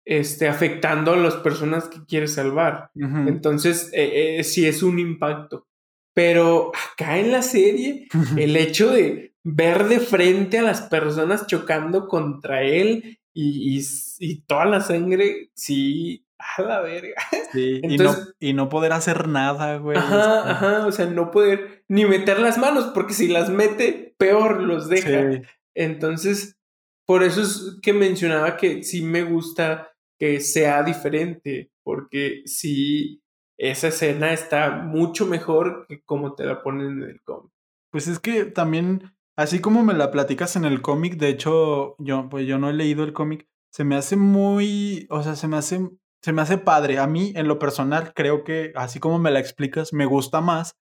[0.08, 2.90] este, afectando a las personas que quiere salvar.
[2.94, 5.66] Entonces, eh, eh, sí es un impacto.
[6.14, 12.08] Pero acá en la serie, el hecho de ver de frente a las personas chocando
[12.08, 13.84] contra él y,
[14.18, 17.14] y toda la sangre, sí, a la verga.
[17.52, 19.98] Sí, y, no, y, no, poder hacer nada, güey.
[19.98, 24.62] Ajá, ajá, o sea, no poder ni meter las manos, porque si las mete, peor
[24.62, 25.42] los deja.
[25.74, 26.58] Entonces,
[27.06, 33.22] por eso es que mencionaba que sí me gusta que sea diferente, porque sí,
[33.56, 37.52] esa escena está mucho mejor que como te la ponen en el cómic.
[37.90, 42.28] Pues es que también, así como me la platicas en el cómic, de hecho, yo,
[42.28, 45.56] pues yo no he leído el cómic, se me hace muy, o sea, se me
[45.56, 45.88] hace
[46.22, 46.98] se me hace padre.
[46.98, 50.76] A mí, en lo personal, creo que, así como me la explicas, me gusta más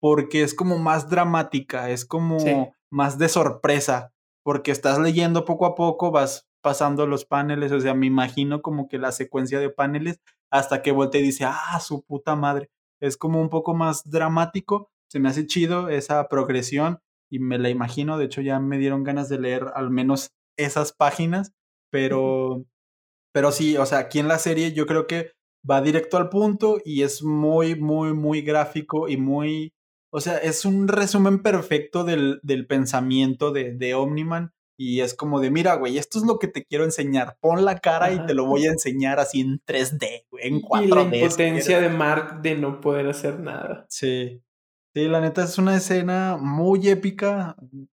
[0.00, 4.12] porque es como más dramática, es como más de sorpresa,
[4.42, 8.88] porque estás leyendo poco a poco, vas pasando los paneles, o sea, me imagino como
[8.88, 12.70] que la secuencia de paneles hasta que voltea y dice, ah, su puta madre.
[13.00, 17.00] Es como un poco más dramático, se me hace chido esa progresión
[17.30, 20.92] y me la imagino, de hecho ya me dieron ganas de leer al menos esas
[20.92, 21.52] páginas,
[21.90, 22.64] pero
[23.32, 25.32] pero sí, o sea, aquí en la serie yo creo que
[25.68, 29.72] va directo al punto y es muy, muy, muy gráfico y muy...
[30.10, 34.52] O sea, es un resumen perfecto del, del pensamiento de, de Omniman
[34.84, 37.36] y es como de, mira, güey, esto es lo que te quiero enseñar.
[37.40, 40.84] Pon la cara y te lo voy a enseñar así en 3D, güey, en 4D.
[40.84, 43.86] Y la impotencia de Mark de no poder hacer nada.
[43.88, 44.42] Sí.
[44.92, 47.54] Sí, la neta es una escena muy épica.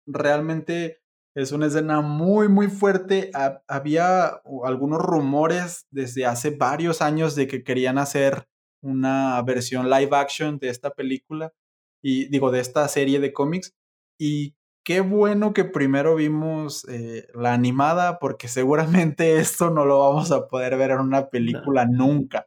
[0.06, 1.00] Realmente
[1.34, 3.30] es una escena muy, muy fuerte.
[3.66, 8.46] había algunos rumores desde hace varios años de que querían hacer
[8.82, 11.54] una versión live action de esta película
[12.02, 13.72] y digo, de esta serie de cómics.
[14.20, 14.54] Y
[14.84, 20.48] qué bueno que primero vimos eh, la animada porque seguramente esto no lo vamos a
[20.48, 22.46] poder ver en una película nunca.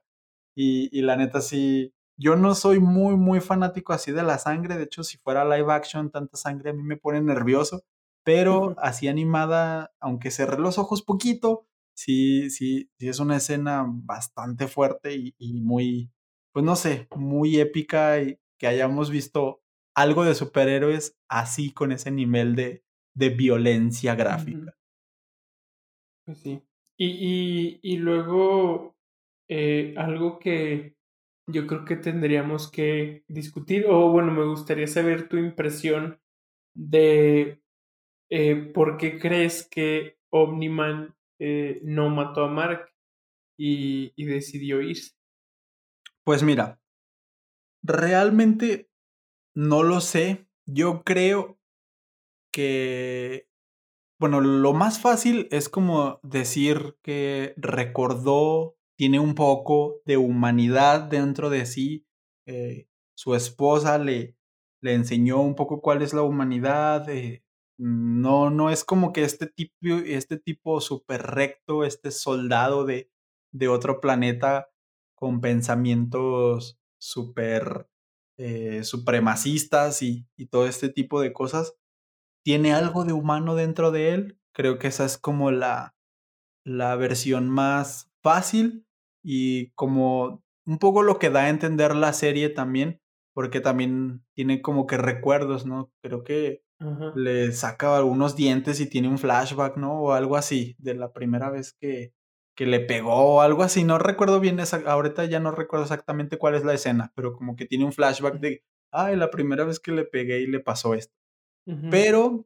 [0.56, 4.78] Y, y la neta sí, yo no soy muy, muy fanático así de la sangre.
[4.78, 7.84] De hecho, si fuera live action, tanta sangre a mí me pone nervioso
[8.28, 14.68] pero así animada, aunque cerré los ojos poquito, sí, sí, sí es una escena bastante
[14.68, 16.12] fuerte y, y muy,
[16.52, 19.62] pues no sé, muy épica y que hayamos visto
[19.98, 22.84] algo de superhéroes así con ese nivel de,
[23.16, 24.78] de violencia gráfica.
[26.24, 26.62] Pues sí.
[27.00, 28.96] Y, y, y luego
[29.50, 30.96] eh, algo que
[31.50, 36.22] yo creo que tendríamos que discutir, o bueno, me gustaría saber tu impresión
[36.76, 37.64] de
[38.30, 42.94] eh, por qué crees que Omniman eh, no mató a Mark
[43.58, 45.16] y, y decidió irse.
[46.24, 46.80] Pues mira,
[47.82, 48.92] realmente
[49.58, 50.48] no lo sé.
[50.68, 51.60] Yo creo
[52.52, 53.50] que,
[54.20, 61.50] bueno, lo más fácil es como decir que recordó, tiene un poco de humanidad dentro
[61.50, 62.08] de sí.
[62.48, 64.38] Eh, su esposa le,
[64.82, 67.10] le enseñó un poco cuál es la humanidad.
[67.10, 67.44] eh,
[67.78, 73.12] no, no es como que este tipo, este tipo súper recto, este soldado de,
[73.54, 74.70] de otro planeta
[75.16, 77.88] con pensamientos súper
[78.38, 81.76] eh, supremacistas y, y todo este tipo de cosas,
[82.44, 84.40] tiene algo de humano dentro de él.
[84.54, 85.96] Creo que esa es como la,
[86.64, 88.86] la versión más fácil
[89.24, 93.02] y como un poco lo que da a entender la serie también,
[93.34, 95.92] porque también tiene como que recuerdos, ¿no?
[96.02, 97.14] Creo que Ajá.
[97.16, 100.02] le saca algunos dientes y tiene un flashback, ¿no?
[100.02, 102.14] O algo así, de la primera vez que,
[102.58, 103.86] que le pegó o algo así.
[103.86, 107.56] No recuerdo bien, esa, ahorita ya no recuerdo exactamente cuál es la escena, pero como
[107.56, 110.96] que tiene un flashback de, ay, la primera vez que le pegué y le pasó
[110.96, 111.16] esto.
[111.90, 112.46] Pero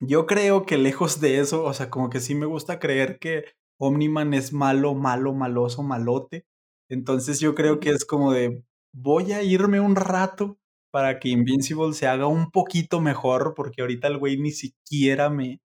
[0.00, 3.44] yo creo que lejos de eso, o sea, como que sí me gusta creer que
[3.78, 6.46] Omniman es malo, malo, maloso, malote.
[6.90, 10.58] Entonces yo creo que es como de, voy a irme un rato
[10.90, 15.60] para que Invincible se haga un poquito mejor, porque ahorita el güey ni siquiera me,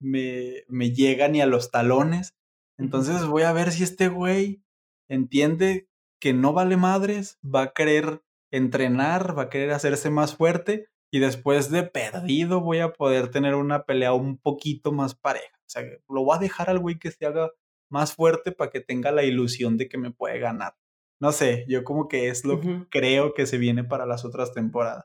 [0.00, 2.34] me, me llega ni a los talones.
[2.78, 4.62] Entonces voy a ver si este güey
[5.08, 5.88] entiende
[6.20, 11.18] que no vale madres, va a querer entrenar, va a querer hacerse más fuerte y
[11.18, 15.56] después de perdido voy a poder tener una pelea un poquito más pareja.
[15.58, 17.50] O sea, lo voy a dejar al güey que se haga
[17.90, 20.74] más fuerte para que tenga la ilusión de que me puede ganar.
[21.20, 24.52] No sé, yo como que es lo que creo que se viene para las otras
[24.52, 25.04] temporadas.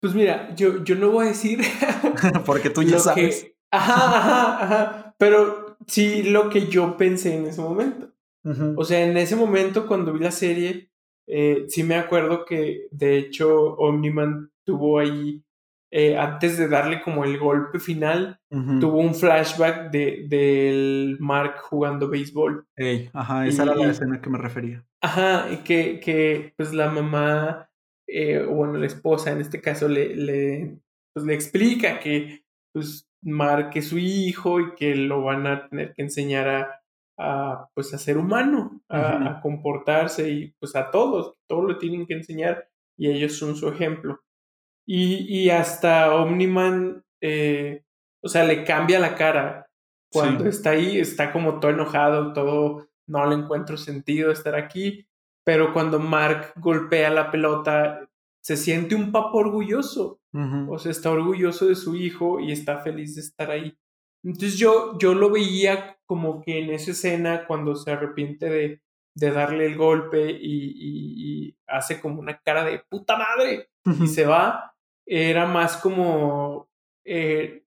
[0.00, 1.60] Pues mira, yo, yo no voy a decir
[2.46, 3.44] Porque tú ya sabes.
[3.44, 3.56] que.
[3.70, 5.14] Ajá, ajá, ajá.
[5.18, 8.12] Pero sí lo que yo pensé en ese momento.
[8.76, 10.90] O sea, en ese momento, cuando vi la serie,
[11.28, 15.44] eh, sí me acuerdo que de hecho Omniman tuvo ahí,
[15.92, 18.40] eh, antes de darle como el golpe final,
[18.80, 22.66] tuvo un flashback de, del Mark jugando béisbol.
[22.76, 24.84] Ey, ajá, esa era la escena que me refería.
[25.00, 27.70] Ajá, y que, que pues la mamá,
[28.08, 30.78] eh, o bueno, la esposa en este caso, le, le,
[31.14, 35.94] pues, le explica que pues Mark es su hijo y que lo van a tener
[35.94, 36.82] que enseñar a,
[37.18, 42.14] a, pues a ser humano, a, comportarse y pues a todos, todos lo tienen que
[42.14, 44.20] enseñar y ellos son su ejemplo.
[44.86, 47.84] Y, y hasta Omniman, eh,
[48.22, 49.66] o sea, le cambia la cara
[50.12, 50.50] cuando Sí.
[50.50, 55.06] está ahí, está como todo enojado, todo, no le encuentro sentido estar aquí,
[55.44, 58.08] pero cuando Mark golpea la pelota,
[58.42, 60.20] se siente un papo orgulloso,
[60.68, 63.76] o sea, está orgulloso de su hijo y está feliz de estar ahí.
[64.24, 68.82] Entonces yo, yo lo veía como que en esa escena, cuando se arrepiente de,
[69.14, 73.68] de darle el golpe y, y- y hace como una cara de puta madre
[74.00, 74.74] y se va,
[75.06, 76.70] era más como,
[77.04, 77.64] eh,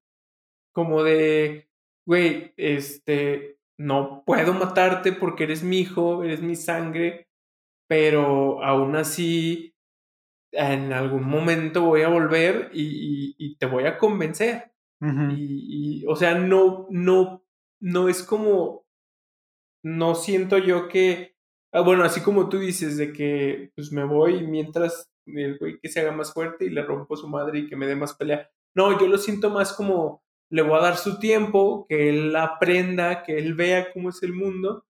[0.74, 1.70] como de,
[2.08, 7.28] güey, este, no puedo matarte porque eres mi hijo, eres mi sangre,
[7.88, 9.75] pero aún así,
[10.56, 14.72] en algún momento voy a volver y, y- y te voy a convencer.
[15.32, 17.44] Y, y, o sea, no, no,
[17.82, 18.86] no es como,
[19.84, 21.36] no siento yo que,
[21.74, 25.90] ah, bueno, así como tú dices, de que pues me voy mientras el güey que
[25.90, 28.50] se haga más fuerte y le rompo su madre y que me dé más pelea.
[28.76, 33.24] No, yo lo siento más como, le voy a dar su tiempo, que él aprenda,
[33.24, 34.86] que él vea cómo es el mundo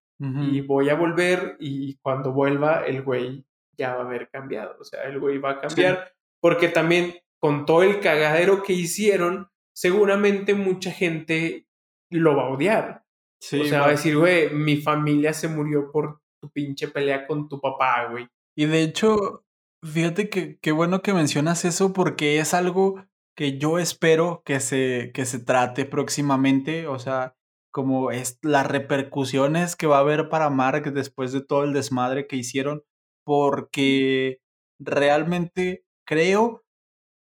[0.55, 3.45] y voy a volver y cuando vuelva el güey
[3.77, 7.65] ya va a haber cambiado, o sea, el güey va a cambiar, porque también con
[7.65, 11.67] todo el cagadero que hicieron, seguramente mucha gente
[12.11, 13.03] lo va a odiar.
[13.41, 16.87] Sí, o sea, va va- a decir, güey, mi familia se murió por tu pinche
[16.87, 18.27] pelea con tu papá, güey.
[18.57, 19.43] Y de hecho,
[19.83, 23.03] fíjate que qué bueno que mencionas eso porque es algo
[23.37, 26.87] que yo espero que se, que se trate próximamente.
[26.87, 27.35] O sea,
[27.71, 32.27] como es las repercusiones que va a haber para Mark después de todo el desmadre
[32.27, 32.83] que hicieron.
[33.25, 34.39] Porque
[34.79, 36.63] realmente creo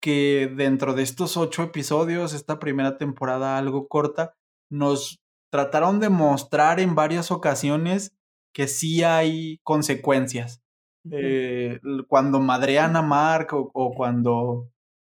[0.03, 4.37] que dentro de estos ocho episodios, esta primera temporada algo corta,
[4.71, 8.15] nos trataron de mostrar en varias ocasiones
[8.53, 10.63] que sí hay consecuencias.
[11.11, 14.71] Eh, cuando madrean a Mark o, cuando,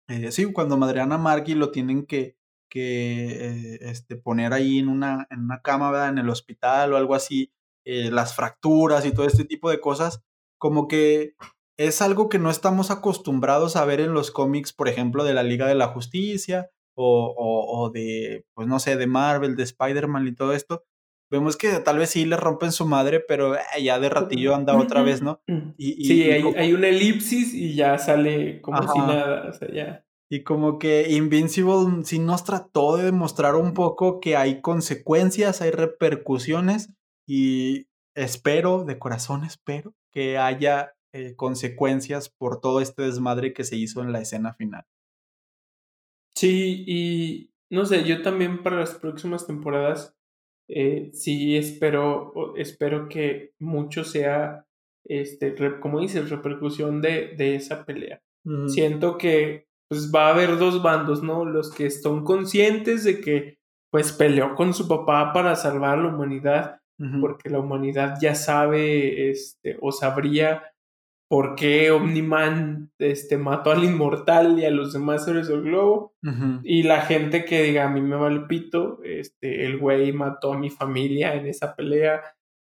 [0.07, 2.37] eh, sí, cuando madrean a Mark y lo tienen que,
[2.69, 6.09] que eh, este, poner ahí en una, en una cama, ¿verdad?
[6.09, 7.51] En el hospital o algo así,
[7.83, 10.21] las fracturas y todo este tipo de cosas,
[10.57, 11.33] como que
[11.77, 15.43] es algo que no estamos acostumbrados a ver en los cómics, por ejemplo, de la
[15.43, 20.33] Liga de la Justicia o, o de, pues no sé, de Marvel, de Spider-Man y
[20.33, 20.83] todo esto,
[21.29, 24.77] vemos que tal vez sí le rompen su madre, pero eh, ya de ratillo anda
[24.77, 25.41] otra vez, ¿no?
[25.77, 30.05] Y, sí, hay, hay, una elipsis y ya sale como si nada, o sea, ya.
[30.29, 35.71] Y como que Invincible sí nos trató de demostrar un poco que hay consecuencias, hay
[35.71, 36.93] repercusiones
[37.25, 43.75] y espero, de corazón espero, que haya eh, consecuencias por todo este desmadre que se
[43.75, 44.83] hizo en la escena final.
[46.35, 50.17] Sí, y no sé, yo también para las próximas temporadas
[50.69, 54.65] eh, sí espero, espero que mucho sea,
[55.05, 58.19] este, como dices, repercusión de, de esa pelea.
[58.69, 61.45] Siento que pues va a haber dos bandos, ¿no?
[61.45, 63.59] Los que están conscientes de que
[63.91, 66.81] pues peleó con su papá para salvar a la humanidad,
[67.21, 70.63] porque la humanidad ya sabe, este, o sabría
[71.29, 76.15] por qué Omniman este, mató al inmortal y a los demás héroes del globo.
[76.63, 80.57] Y la gente que diga, a mí me vale pito, este, el güey mató a
[80.57, 82.21] mi familia en esa pelea.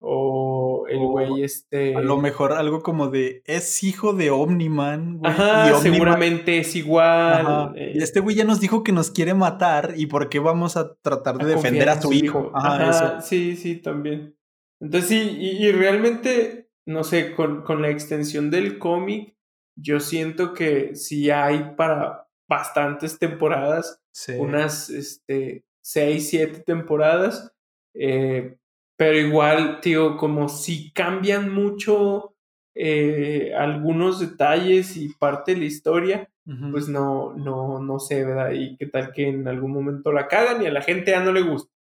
[0.05, 1.95] O el güey, este.
[1.95, 3.41] A lo mejor algo como de.
[3.45, 5.31] Es hijo de Omniman, güey.
[5.31, 7.73] Ajá, seguramente es igual.
[7.75, 7.93] Eh.
[7.95, 9.93] Y este güey ya nos dijo que nos quiere matar.
[9.95, 12.51] ¿Y por qué vamos a tratar de defender a su hijo?
[12.53, 14.35] Ajá, sí, sí, también.
[14.81, 19.35] Entonces sí, y realmente no sé, con, con la extensión del cómic,
[19.75, 24.01] yo siento que si hay para bastantes temporadas,
[24.37, 27.53] unas este, seis, siete temporadas,
[27.95, 28.57] eh,
[28.95, 32.35] pero igual, tío, como si cambian mucho
[32.75, 36.29] eh, algunos detalles y parte de la historia,
[36.71, 38.51] pues no, no, no sé, ¿verdad?
[38.51, 41.31] Y qué tal que en algún momento la cagan y a la gente ya no
[41.31, 41.71] le gusta.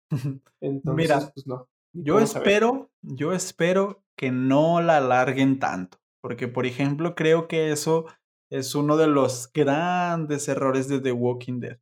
[0.61, 1.69] Entonces, Mira, pues no.
[1.93, 8.07] Yo espero, yo espero que no la alarguen tanto, porque por ejemplo creo que eso
[8.51, 11.79] es uno de los grandes errores de The Walking Dead.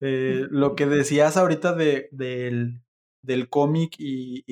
[0.00, 2.82] Eh, lo que decías ahorita de, del,
[3.24, 4.44] del cómic y,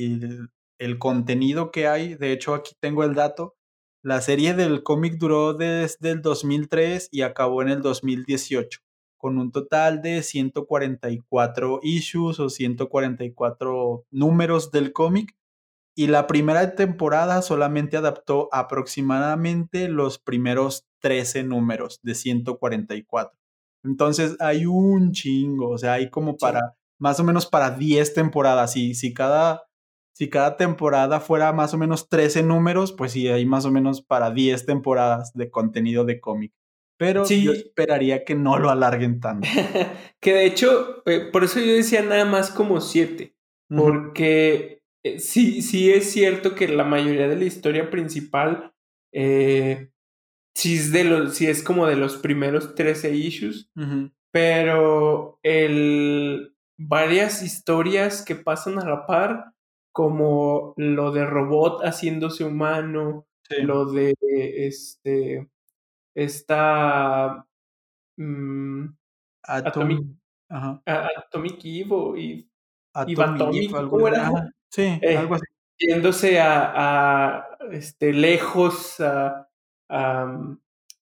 [0.78, 3.54] el, contenido que hay, de hecho aquí tengo el dato,
[4.02, 8.80] la serie del cómic duró desde el 2003 y acabó en el 2018
[9.16, 15.36] con un total de 144 issues o 144 números del cómic.
[15.94, 23.38] Y la primera temporada solamente adaptó aproximadamente los primeros 13 números de 144.
[23.84, 28.76] Entonces hay un chingo, o sea, hay como para, más o menos para 10 temporadas.
[28.76, 29.64] Y si cada,
[30.12, 34.02] si cada temporada fuera más o menos 13 números, pues sí, hay más o menos
[34.02, 36.52] para 10 temporadas de contenido de cómic
[37.02, 39.48] pero yo esperaría que no lo alarguen tanto.
[40.20, 43.34] que de hecho, eh, por eso yo decía nada más como siete,
[43.68, 48.72] porque eh, sí, sí es cierto que la mayoría de la historia principal
[49.12, 49.90] eh,
[50.54, 53.68] sí, es de los, sí es como de los primeros 13 issues,
[54.30, 59.52] pero el, varias historias que pasan a la par,
[59.92, 63.26] como lo de robot haciéndose humano,
[63.62, 65.48] lo de este
[66.14, 67.46] está
[68.16, 68.86] mm,
[69.42, 70.04] Atomic,
[70.86, 72.48] Atomic Evo y
[72.94, 74.30] Atomic, ¿cómo era?
[74.68, 75.44] sí, eh, algo así.
[75.78, 79.48] Yéndose a, a este, lejos a,
[79.88, 80.58] mm,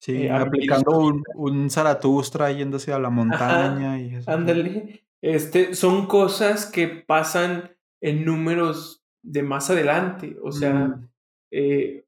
[0.04, 4.30] Sí, eh, aplicando un, un, Zaratustra yéndose a la montaña y eso.
[4.30, 5.02] Ándale.
[5.24, 10.36] Este, son cosas que pasan en números de más adelante.
[10.42, 11.00] O sea,
[11.50, 12.04] eh,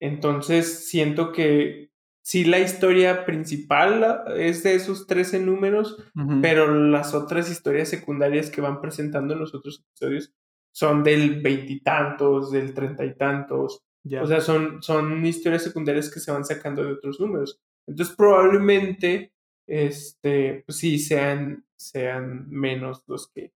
[0.00, 1.90] entonces siento que
[2.22, 6.02] sí la historia principal es de esos 13 números,
[6.40, 10.32] pero las otras historias secundarias que van presentando en los otros episodios
[10.72, 13.84] son del veintitantos, del treinta y tantos.
[14.18, 17.60] O sea, son, son historias secundarias que se van sacando de otros números.
[17.86, 19.34] Entonces, probablemente,
[19.66, 23.52] este, pues sí, sean, sean menos los que,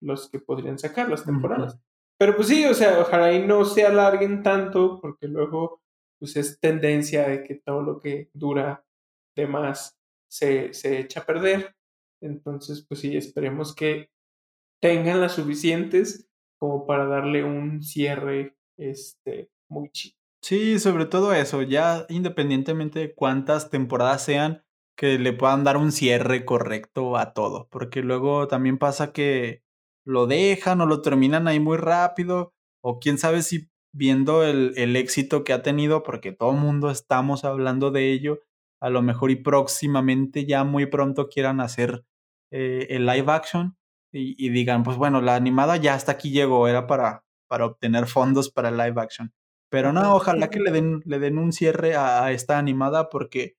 [0.00, 1.78] los que podrían sacar las temporadas.
[2.18, 5.82] Pero pues sí, o sea, ojalá y no se alarguen tanto, porque luego
[6.18, 8.84] pues es tendencia de que todo lo que dura
[9.34, 9.98] de más
[10.30, 11.74] se, se echa a perder.
[12.20, 14.10] Entonces, pues sí, esperemos que
[14.80, 16.28] tengan las suficientes
[16.58, 20.16] como para darle un cierre este, muy chido.
[20.42, 24.64] Sí, sobre todo eso, ya independientemente de cuántas temporadas sean,
[24.96, 29.62] que le puedan dar un cierre correcto a todo, porque luego también pasa que
[30.04, 32.52] lo dejan o lo terminan ahí muy rápido,
[32.82, 36.90] o quién sabe si viendo el, el éxito que ha tenido, porque todo el mundo
[36.90, 38.40] estamos hablando de ello,
[38.80, 42.04] a lo mejor y próximamente ya muy pronto quieran hacer
[42.50, 43.76] eh, el live action
[44.12, 48.06] y, y, digan, pues bueno, la animada ya hasta aquí llegó, era para, para obtener
[48.06, 49.32] fondos para el live action.
[49.70, 53.56] Pero no, ojalá que le den, le den un cierre a, a esta animada porque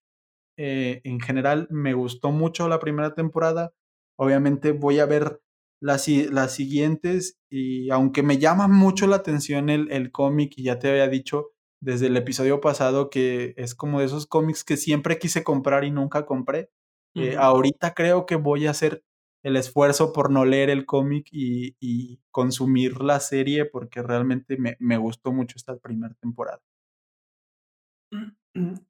[0.58, 3.74] eh, en general me gustó mucho la primera temporada.
[4.18, 5.42] Obviamente voy a ver
[5.82, 10.80] las, las siguientes y aunque me llama mucho la atención el, el cómic y ya
[10.80, 11.52] te había dicho
[11.82, 15.92] desde el episodio pasado que es como de esos cómics que siempre quise comprar y
[15.92, 16.70] nunca compré,
[17.16, 19.04] eh, ahorita creo que voy a hacer
[19.44, 24.78] el esfuerzo por no leer el cómic y, y, consumir la serie porque realmente me,
[24.80, 26.62] me gustó mucho esta primera temporada.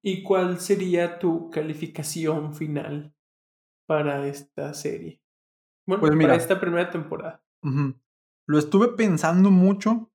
[0.02, 3.16] ¿Y cuál sería tu calificación final
[3.88, 5.22] para esta serie?
[5.88, 7.44] Bueno, pues mira, para esta primera temporada.
[7.64, 8.00] Uh -huh.
[8.48, 10.12] Lo estuve pensando mucho.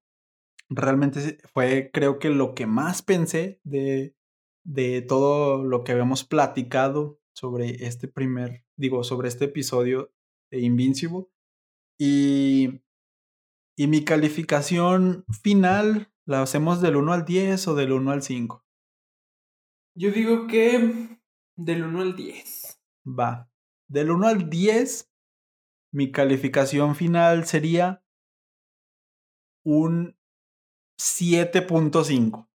[0.68, 4.14] Realmente fue, creo que lo que más pensé de,
[4.64, 10.12] de todo lo que habíamos platicado sobre este primer, digo, sobre este episodio
[10.50, 11.26] de Invincible.
[11.98, 12.82] Y,
[13.78, 18.67] y mi calificación final la hacemos del 1 al 10 o del 1 al 5.
[20.00, 21.18] Yo digo que
[21.56, 22.80] del 1 al 10.
[23.04, 23.50] Va.
[23.88, 25.10] Del 1 al 10,
[25.92, 28.04] mi calificación final sería
[29.64, 30.16] un
[31.00, 32.48] 7.5.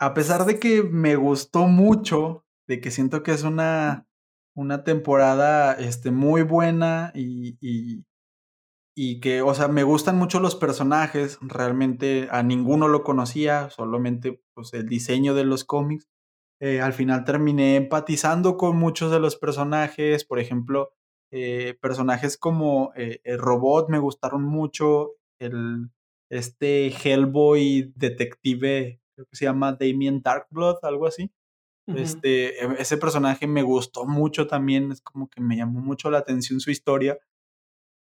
[0.00, 4.08] A pesar de que me gustó mucho, de que siento que es una,
[4.56, 8.04] una temporada este, muy buena y, y,
[8.96, 14.42] y que, o sea, me gustan mucho los personajes, realmente a ninguno lo conocía, solamente
[14.54, 16.08] pues, el diseño de los cómics.
[16.62, 20.94] Eh, al final terminé empatizando con muchos de los personajes, por ejemplo,
[21.32, 25.90] eh, personajes como eh, el robot me gustaron mucho, el,
[26.30, 31.32] este Hellboy detective, creo que se llama Damien Darkblood, algo así.
[31.88, 31.98] Uh -huh.
[31.98, 36.60] Este, ese personaje me gustó mucho también, es como que me llamó mucho la atención
[36.60, 37.18] su historia.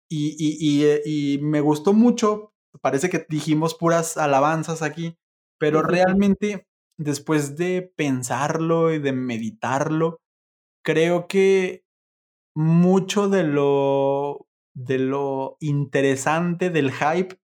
[0.08, 5.18] Y, y, y, y me gustó mucho, parece que dijimos puras alabanzas aquí,
[5.58, 5.86] pero uh -huh.
[5.88, 6.68] realmente
[6.98, 10.20] después de pensarlo y de meditarlo,
[10.84, 11.84] creo que
[12.54, 17.38] mucho de lo, de lo interesante del hype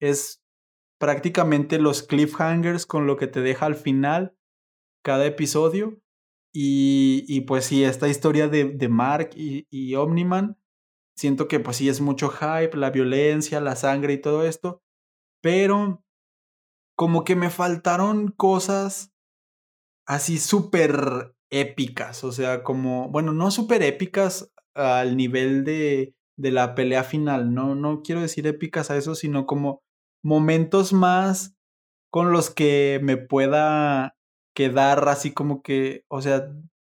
[0.00, 0.42] es
[0.98, 4.34] prácticamente los cliffhangers con lo que te deja al final
[5.04, 6.00] cada episodio.
[6.52, 10.56] Y, y pues sí, esta historia de, de Mark y, y, Omniman,
[11.14, 14.82] siento que pues sí es mucho hype, la violencia, la sangre y todo esto,
[15.42, 16.02] pero
[16.96, 19.12] como que me faltaron cosas
[20.06, 26.74] así súper épicas, o sea, como, bueno, no súper épicas al nivel de, de la
[26.74, 29.82] pelea final, no, no quiero decir épicas a eso, sino como
[30.24, 31.54] momentos más
[32.10, 34.16] con los que me pueda
[34.54, 36.50] quedar así como que, o sea,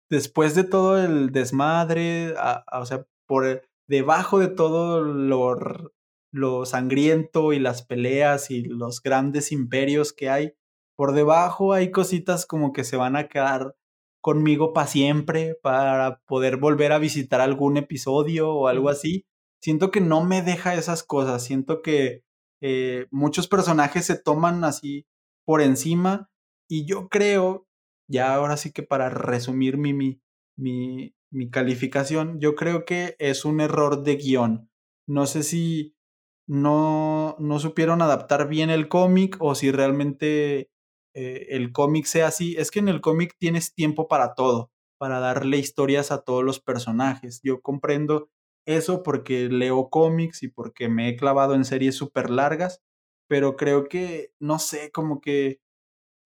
[0.09, 2.35] después de todo el desmadre,
[2.73, 5.93] o sea, por debajo de todo lo,
[6.33, 10.55] lo sangriento y las peleas y los grandes imperios que hay,
[10.97, 13.77] por debajo hay cositas como que se van a quedar
[14.21, 19.25] conmigo para siempre, para poder volver a visitar algún episodio o algo así.
[19.63, 22.25] Siento que no me deja esas cosas, siento que
[22.61, 25.07] eh, muchos personajes se toman así
[25.45, 26.31] por encima
[26.69, 27.67] y yo creo,
[28.09, 30.21] ya ahora sí que para resumir mi, mi,
[30.57, 34.71] mi, mi calificación, yo creo que es un error de guion.
[35.07, 35.95] No sé si
[36.49, 40.71] no, no supieron adaptar bien el cómic o si realmente
[41.15, 42.57] eh, el cómic sea así.
[42.57, 46.59] Es que en el cómic tienes tiempo para todo, para darle historias a todos los
[46.61, 47.41] personajes.
[47.45, 48.31] Yo comprendo
[48.67, 52.83] eso porque leo cómics y porque me he clavado en series súper largas,
[53.29, 55.61] pero creo que, no sé, como que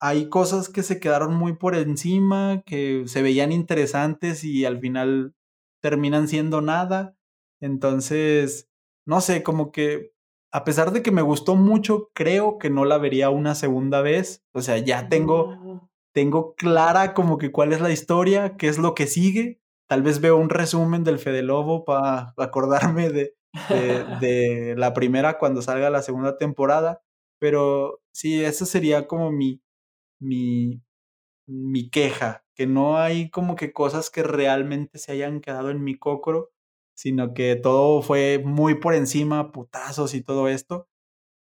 [0.00, 5.34] hay cosas que se quedaron muy por encima, que se veían interesantes y al final
[5.80, 7.16] terminan siendo nada.
[7.60, 8.68] Entonces,
[9.06, 10.11] no sé, como que
[10.52, 14.44] a pesar de que me gustó mucho, creo que no la vería una segunda vez.
[14.52, 18.94] O sea, ya tengo, tengo clara como que cuál es la historia, qué es lo
[18.94, 19.60] que sigue.
[19.88, 23.34] Tal vez veo un resumen del Fede Lobo para acordarme de,
[23.70, 27.02] de, de, la primera cuando salga la segunda temporada.
[27.38, 29.62] Pero sí, esa sería como mi,
[30.20, 30.82] mi,
[31.46, 35.98] mi queja, que no hay como que cosas que realmente se hayan quedado en mi
[35.98, 36.50] cocoro
[36.94, 40.88] sino que todo fue muy por encima, putazos y todo esto.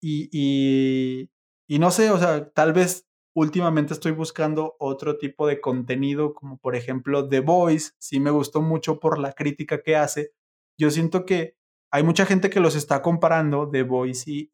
[0.00, 1.30] Y, y,
[1.68, 6.58] y, no sé, o sea, tal vez últimamente estoy buscando otro tipo de contenido, como
[6.58, 10.32] por ejemplo The Voice, sí me gustó mucho por la crítica que hace.
[10.78, 11.56] Yo siento que
[11.90, 14.50] hay mucha gente que los está comparando, The Voice y,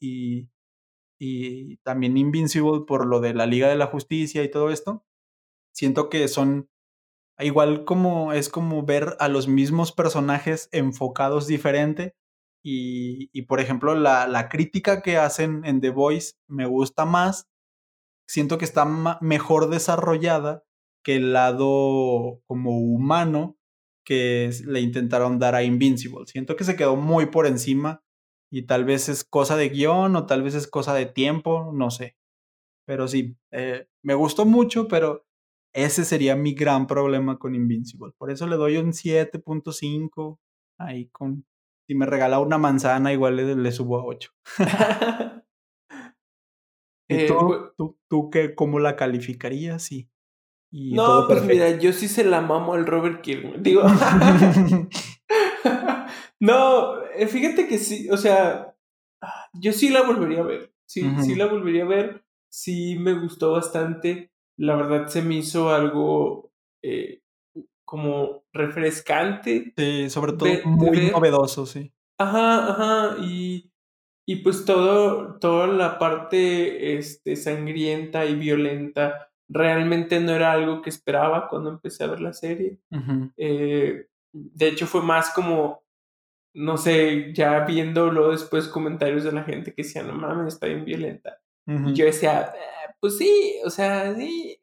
[1.19, 5.05] y, también Invincible por lo de la Liga de la Justicia y todo esto.
[5.73, 6.69] Siento que son
[7.43, 12.15] igual como es como ver a los mismos personajes enfocados diferente.
[12.63, 17.49] Y, y por ejemplo, la, la, crítica que hacen en The Voice me gusta más.
[18.29, 18.85] Siento que está
[19.21, 20.65] mejor desarrollada
[21.03, 23.57] que el lado como humano
[24.05, 26.27] que le intentaron dar a Invincible.
[26.27, 28.03] Siento que se quedó muy por encima
[28.51, 31.91] y tal vez es cosa de guion o tal vez es cosa de tiempo, no
[31.91, 32.17] sé.
[32.87, 35.27] Pero sí, eh, me gustó mucho, pero
[35.73, 38.13] ese sería mi gran problema con Invincible.
[38.17, 40.39] Por eso le doy un 7.5.
[40.79, 41.45] Ahí con...
[41.87, 44.31] Si me regala una manzana, igual le, subo a 8.
[47.09, 49.83] ¿Y eh, tú, tú, tú qué, cómo la calificarías?
[49.83, 50.09] Sí
[50.73, 53.63] no, pues mira, yo sí se la mamo al Robert Kirkman.
[53.63, 53.83] Digo.
[56.41, 58.75] no, eh, fíjate que sí, o sea,
[59.55, 60.73] yo sí la volvería a ver.
[60.87, 62.25] Sí, sí la volvería a ver.
[62.49, 64.30] Sí me gustó bastante.
[64.61, 67.23] La verdad se me hizo algo eh,
[67.87, 69.73] como refrescante.
[69.75, 71.93] Sí, sobre todo muy novedoso, sí.
[72.19, 73.17] Ajá, ajá.
[73.21, 73.73] Y,
[74.29, 80.91] y pues todo, toda la parte este, sangrienta y violenta realmente no era algo que
[80.91, 82.79] esperaba cuando empecé a ver la serie.
[83.39, 85.83] Eh, de hecho, fue más como,
[86.55, 90.85] no sé, ya viéndolo después comentarios de la gente que decía, no mames, está bien
[90.85, 91.39] violenta.
[91.67, 92.53] Y yo decía,
[93.01, 94.59] pues sí, o sea, sí.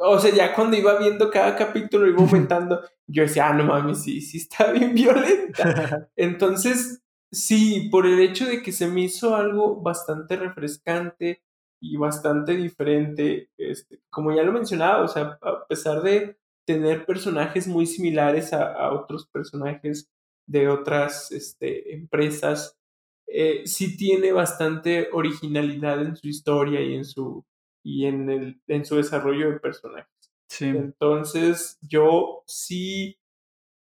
[0.00, 4.02] O sea, ya cuando iba viendo cada capítulo, iba aumentando, yo decía, ah, no mames,
[4.02, 6.08] sí, sí está bien violenta.
[6.16, 11.44] Entonces, sí, por el hecho de que se me hizo algo bastante refrescante,
[11.84, 13.50] y bastante diferente.
[13.58, 18.90] Este, como ya lo mencionaba, o sea, a pesar de tener personajes muy similares a,
[18.92, 20.10] otros personajes
[20.46, 22.78] de otras este, empresas,
[23.26, 27.44] eh, sí tiene bastante originalidad en su historia y en su,
[27.84, 30.08] y en, el, en su desarrollo de personajes.
[30.48, 30.66] Sí.
[30.66, 33.18] Entonces, yo sí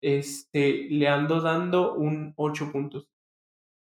[0.03, 3.07] este, le ando dando un 8 puntos.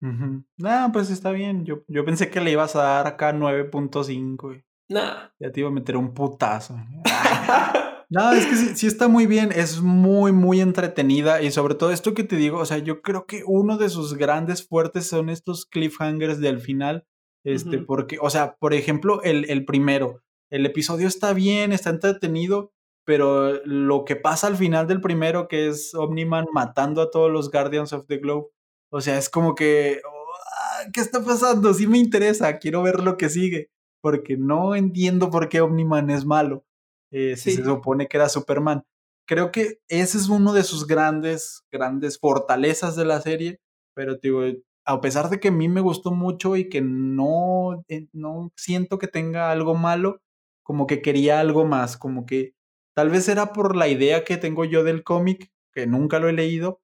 [0.02, 1.64] No, pues está bien.
[1.64, 4.64] Yo, yo pensé que le ibas a dar acá 9.5.
[4.90, 5.30] Nah.
[5.40, 6.76] Ya te iba a meter un putazo.
[8.10, 9.52] no, es que sí, está muy bien.
[9.54, 11.44] Es muy, muy entretenida.
[11.44, 14.16] Y sobre todo esto que te digo, o sea, yo creo que uno de sus
[14.16, 17.06] grandes fuertes son estos cliffhangers del final.
[17.44, 20.22] Este, porque, o sea, por ejemplo, el, el primero.
[20.52, 22.72] El episodio está bien, está entretenido,
[23.06, 27.50] pero lo que pasa al final del primero, que es Omniman matando a todos los
[27.50, 28.50] Guardians of the Globe,
[28.92, 31.74] o sea, es como que, ah, ¿qué está pasando?
[31.74, 36.26] Sí me interesa, quiero ver lo que sigue, porque no entiendo por qué Omniman es
[36.26, 36.66] malo,
[37.12, 38.84] eh, si se supone que era Superman.
[39.28, 43.62] Creo que ese es uno de sus grandes, grandes fortalezas de la serie,
[43.96, 44.42] pero digo,
[44.86, 48.98] a pesar de que a mí me gustó mucho y que no, eh, no siento
[48.98, 50.22] que tenga algo malo,
[50.64, 52.56] como que quería algo más, como que
[52.94, 56.34] tal vez era por la idea que tengo yo del cómic, que nunca lo he
[56.34, 56.82] leído,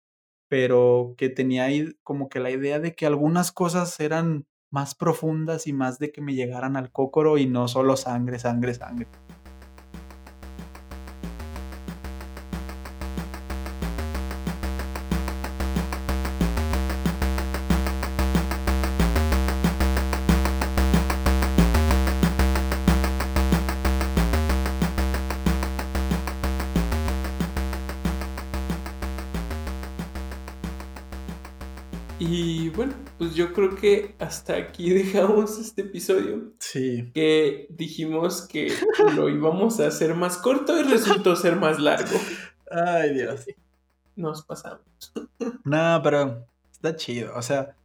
[0.50, 5.68] pero que tenía ahí como que la idea de que algunas cosas eran más profundas
[5.68, 9.08] y más de que me llegaran al cócoro y no solo sangre, sangre, sangre.
[33.58, 36.54] Creo que hasta aquí dejamos este episodio.
[36.60, 37.10] Sí.
[37.12, 38.72] Que dijimos que
[39.16, 42.20] lo íbamos a hacer más corto y resultó ser más largo.
[42.70, 43.48] Ay, Dios.
[44.16, 44.82] Nos pasamos.
[45.64, 47.34] No, pero está chido.
[47.36, 47.76] O sea,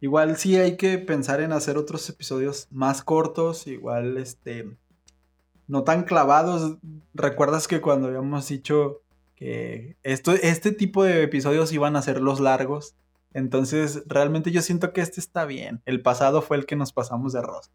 [0.00, 4.74] igual sí hay que pensar en hacer otros episodios más cortos, igual este
[5.68, 6.78] no tan clavados.
[7.12, 9.02] ¿Recuerdas que cuando habíamos dicho
[9.36, 12.94] que esto, este tipo de episodios iban a ser los largos?
[13.32, 15.82] Entonces, realmente yo siento que este está bien.
[15.86, 17.70] El pasado fue el que nos pasamos de arroz.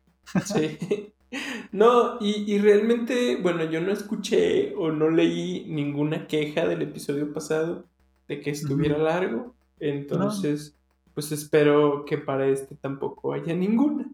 [0.45, 1.13] Sí.
[1.71, 7.85] No, y, realmente, bueno, yo no escuché o no leí ninguna queja del episodio pasado
[8.29, 9.53] de que estuviera largo.
[9.79, 10.77] Entonces,
[11.13, 14.09] pues espero que para este tampoco haya ninguna.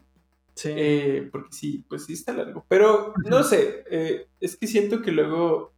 [0.55, 0.69] Sí.
[0.75, 2.65] Eh, porque sí, pues sí está largo.
[2.67, 5.71] Pero no sé, eh, es que siento que luego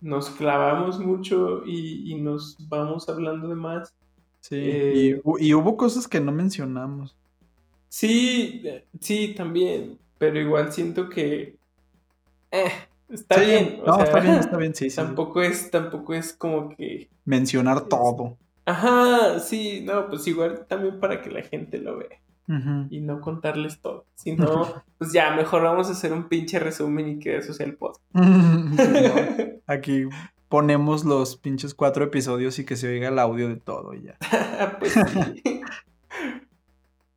[0.00, 3.94] nos clavamos mucho y, y nos vamos hablando de más.
[4.48, 7.14] Sí, eh, y, hubo cosas que no mencionamos.
[7.90, 8.62] Sí,
[8.98, 11.56] sí, también, pero igual siento que...
[12.50, 12.72] Eh,
[13.10, 13.80] está bien.
[13.86, 17.10] no, está bien, está bien, sí, Tampoco es, tampoco es como que...
[17.26, 18.38] Mencionar todo.
[18.64, 22.18] Ajá, sí, no, pues igual también para que la gente lo vea
[22.88, 24.06] y no contarles todo.
[24.14, 27.66] Si no, pues ya, mejor vamos a hacer un pinche resumen y que eso sea
[27.66, 28.00] el post.
[29.66, 30.06] Aquí
[30.48, 34.18] ponemos los pinches cuatro episodios y que se oiga el audio de todo y ya.
[34.78, 34.94] pues.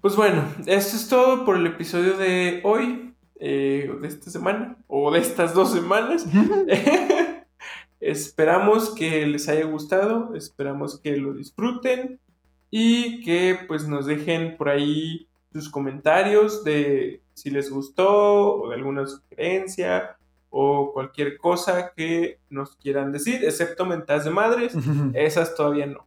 [0.01, 5.11] Pues bueno, esto es todo por el episodio de hoy, eh, de esta semana, o
[5.11, 6.25] de estas dos semanas.
[7.99, 12.19] esperamos que les haya gustado, esperamos que lo disfruten
[12.71, 18.75] y que pues nos dejen por ahí sus comentarios de si les gustó o de
[18.75, 20.17] alguna sugerencia
[20.51, 24.73] o cualquier cosa que nos quieran decir, excepto mentas de madres,
[25.15, 26.05] esas todavía no.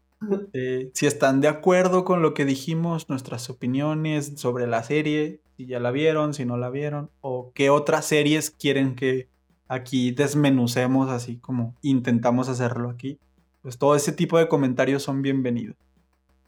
[0.53, 5.66] Eh, si están de acuerdo con lo que dijimos, nuestras opiniones sobre la serie, si
[5.66, 9.29] ya la vieron, si no la vieron, o qué otras series quieren que
[9.69, 13.19] aquí desmenucemos así como intentamos hacerlo aquí,
[13.62, 15.77] pues todo ese tipo de comentarios son bienvenidos.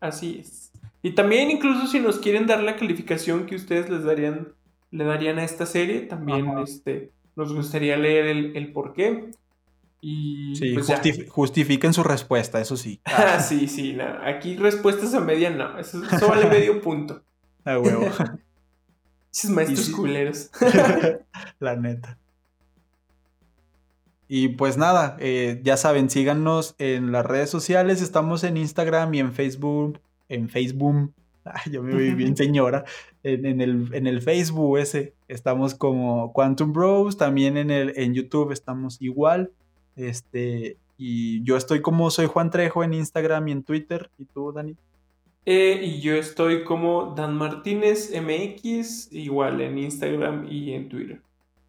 [0.00, 0.70] Así es.
[1.02, 4.48] Y también incluso si nos quieren dar la calificación que ustedes les darían,
[4.90, 9.30] le darían a esta serie, también este, nos gustaría leer el, el por qué.
[10.00, 13.00] Y sí, pues justifiquen su respuesta, eso sí.
[13.06, 14.26] Ah, sí, sí, nada.
[14.28, 17.22] Aquí respuestas a media no, eso, vale medio punto.
[17.64, 18.06] A huevo.
[19.32, 20.50] Esos maestros culeros.
[21.58, 22.18] La neta.
[24.28, 28.00] Y pues nada, eh, ya saben, síganos en las redes sociales.
[28.00, 30.00] Estamos en Instagram y en Facebook.
[30.28, 31.12] En Facebook.
[31.70, 32.84] Yo me vi bien señora.
[33.22, 35.14] En, el, en el Facebook ese.
[35.28, 37.16] Estamos como Quantum Bros.
[37.16, 39.50] También en, el, en YouTube estamos igual.
[39.96, 44.10] Este, y yo estoy como soy Juan Trejo en Instagram y en Twitter.
[44.18, 44.76] ¿Y tú, Dani?
[45.44, 51.20] Eh, y yo estoy como Dan Martínez MX, igual en Instagram y en Twitter.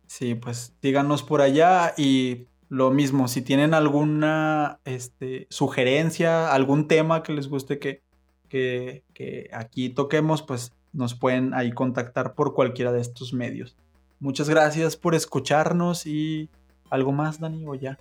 [0.08, 7.24] Sí, pues síganos por allá y lo mismo, si tienen alguna este, sugerencia, algún tema
[7.24, 8.02] que les guste que,
[8.48, 13.76] que, que aquí toquemos, pues nos pueden ahí contactar por cualquiera de estos medios.
[14.20, 16.50] Muchas gracias por escucharnos y
[16.90, 17.98] algo más, Dani, o ya.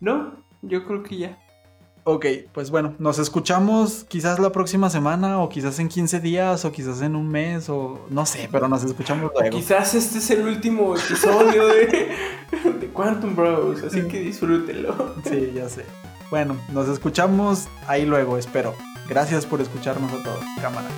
[0.00, 1.38] No, yo creo que ya.
[2.06, 6.72] Ok, pues bueno, nos escuchamos quizás la próxima semana o quizás en 15 días o
[6.72, 9.56] quizás en un mes o no sé, pero nos escuchamos luego.
[9.56, 12.14] quizás este es el último episodio de,
[12.80, 15.14] de Quantum Bros, así que disfrútenlo.
[15.24, 15.86] Sí, ya sé.
[16.28, 18.74] Bueno, nos escuchamos ahí luego, espero.
[19.08, 20.88] Gracias por escucharnos a todos, cámara.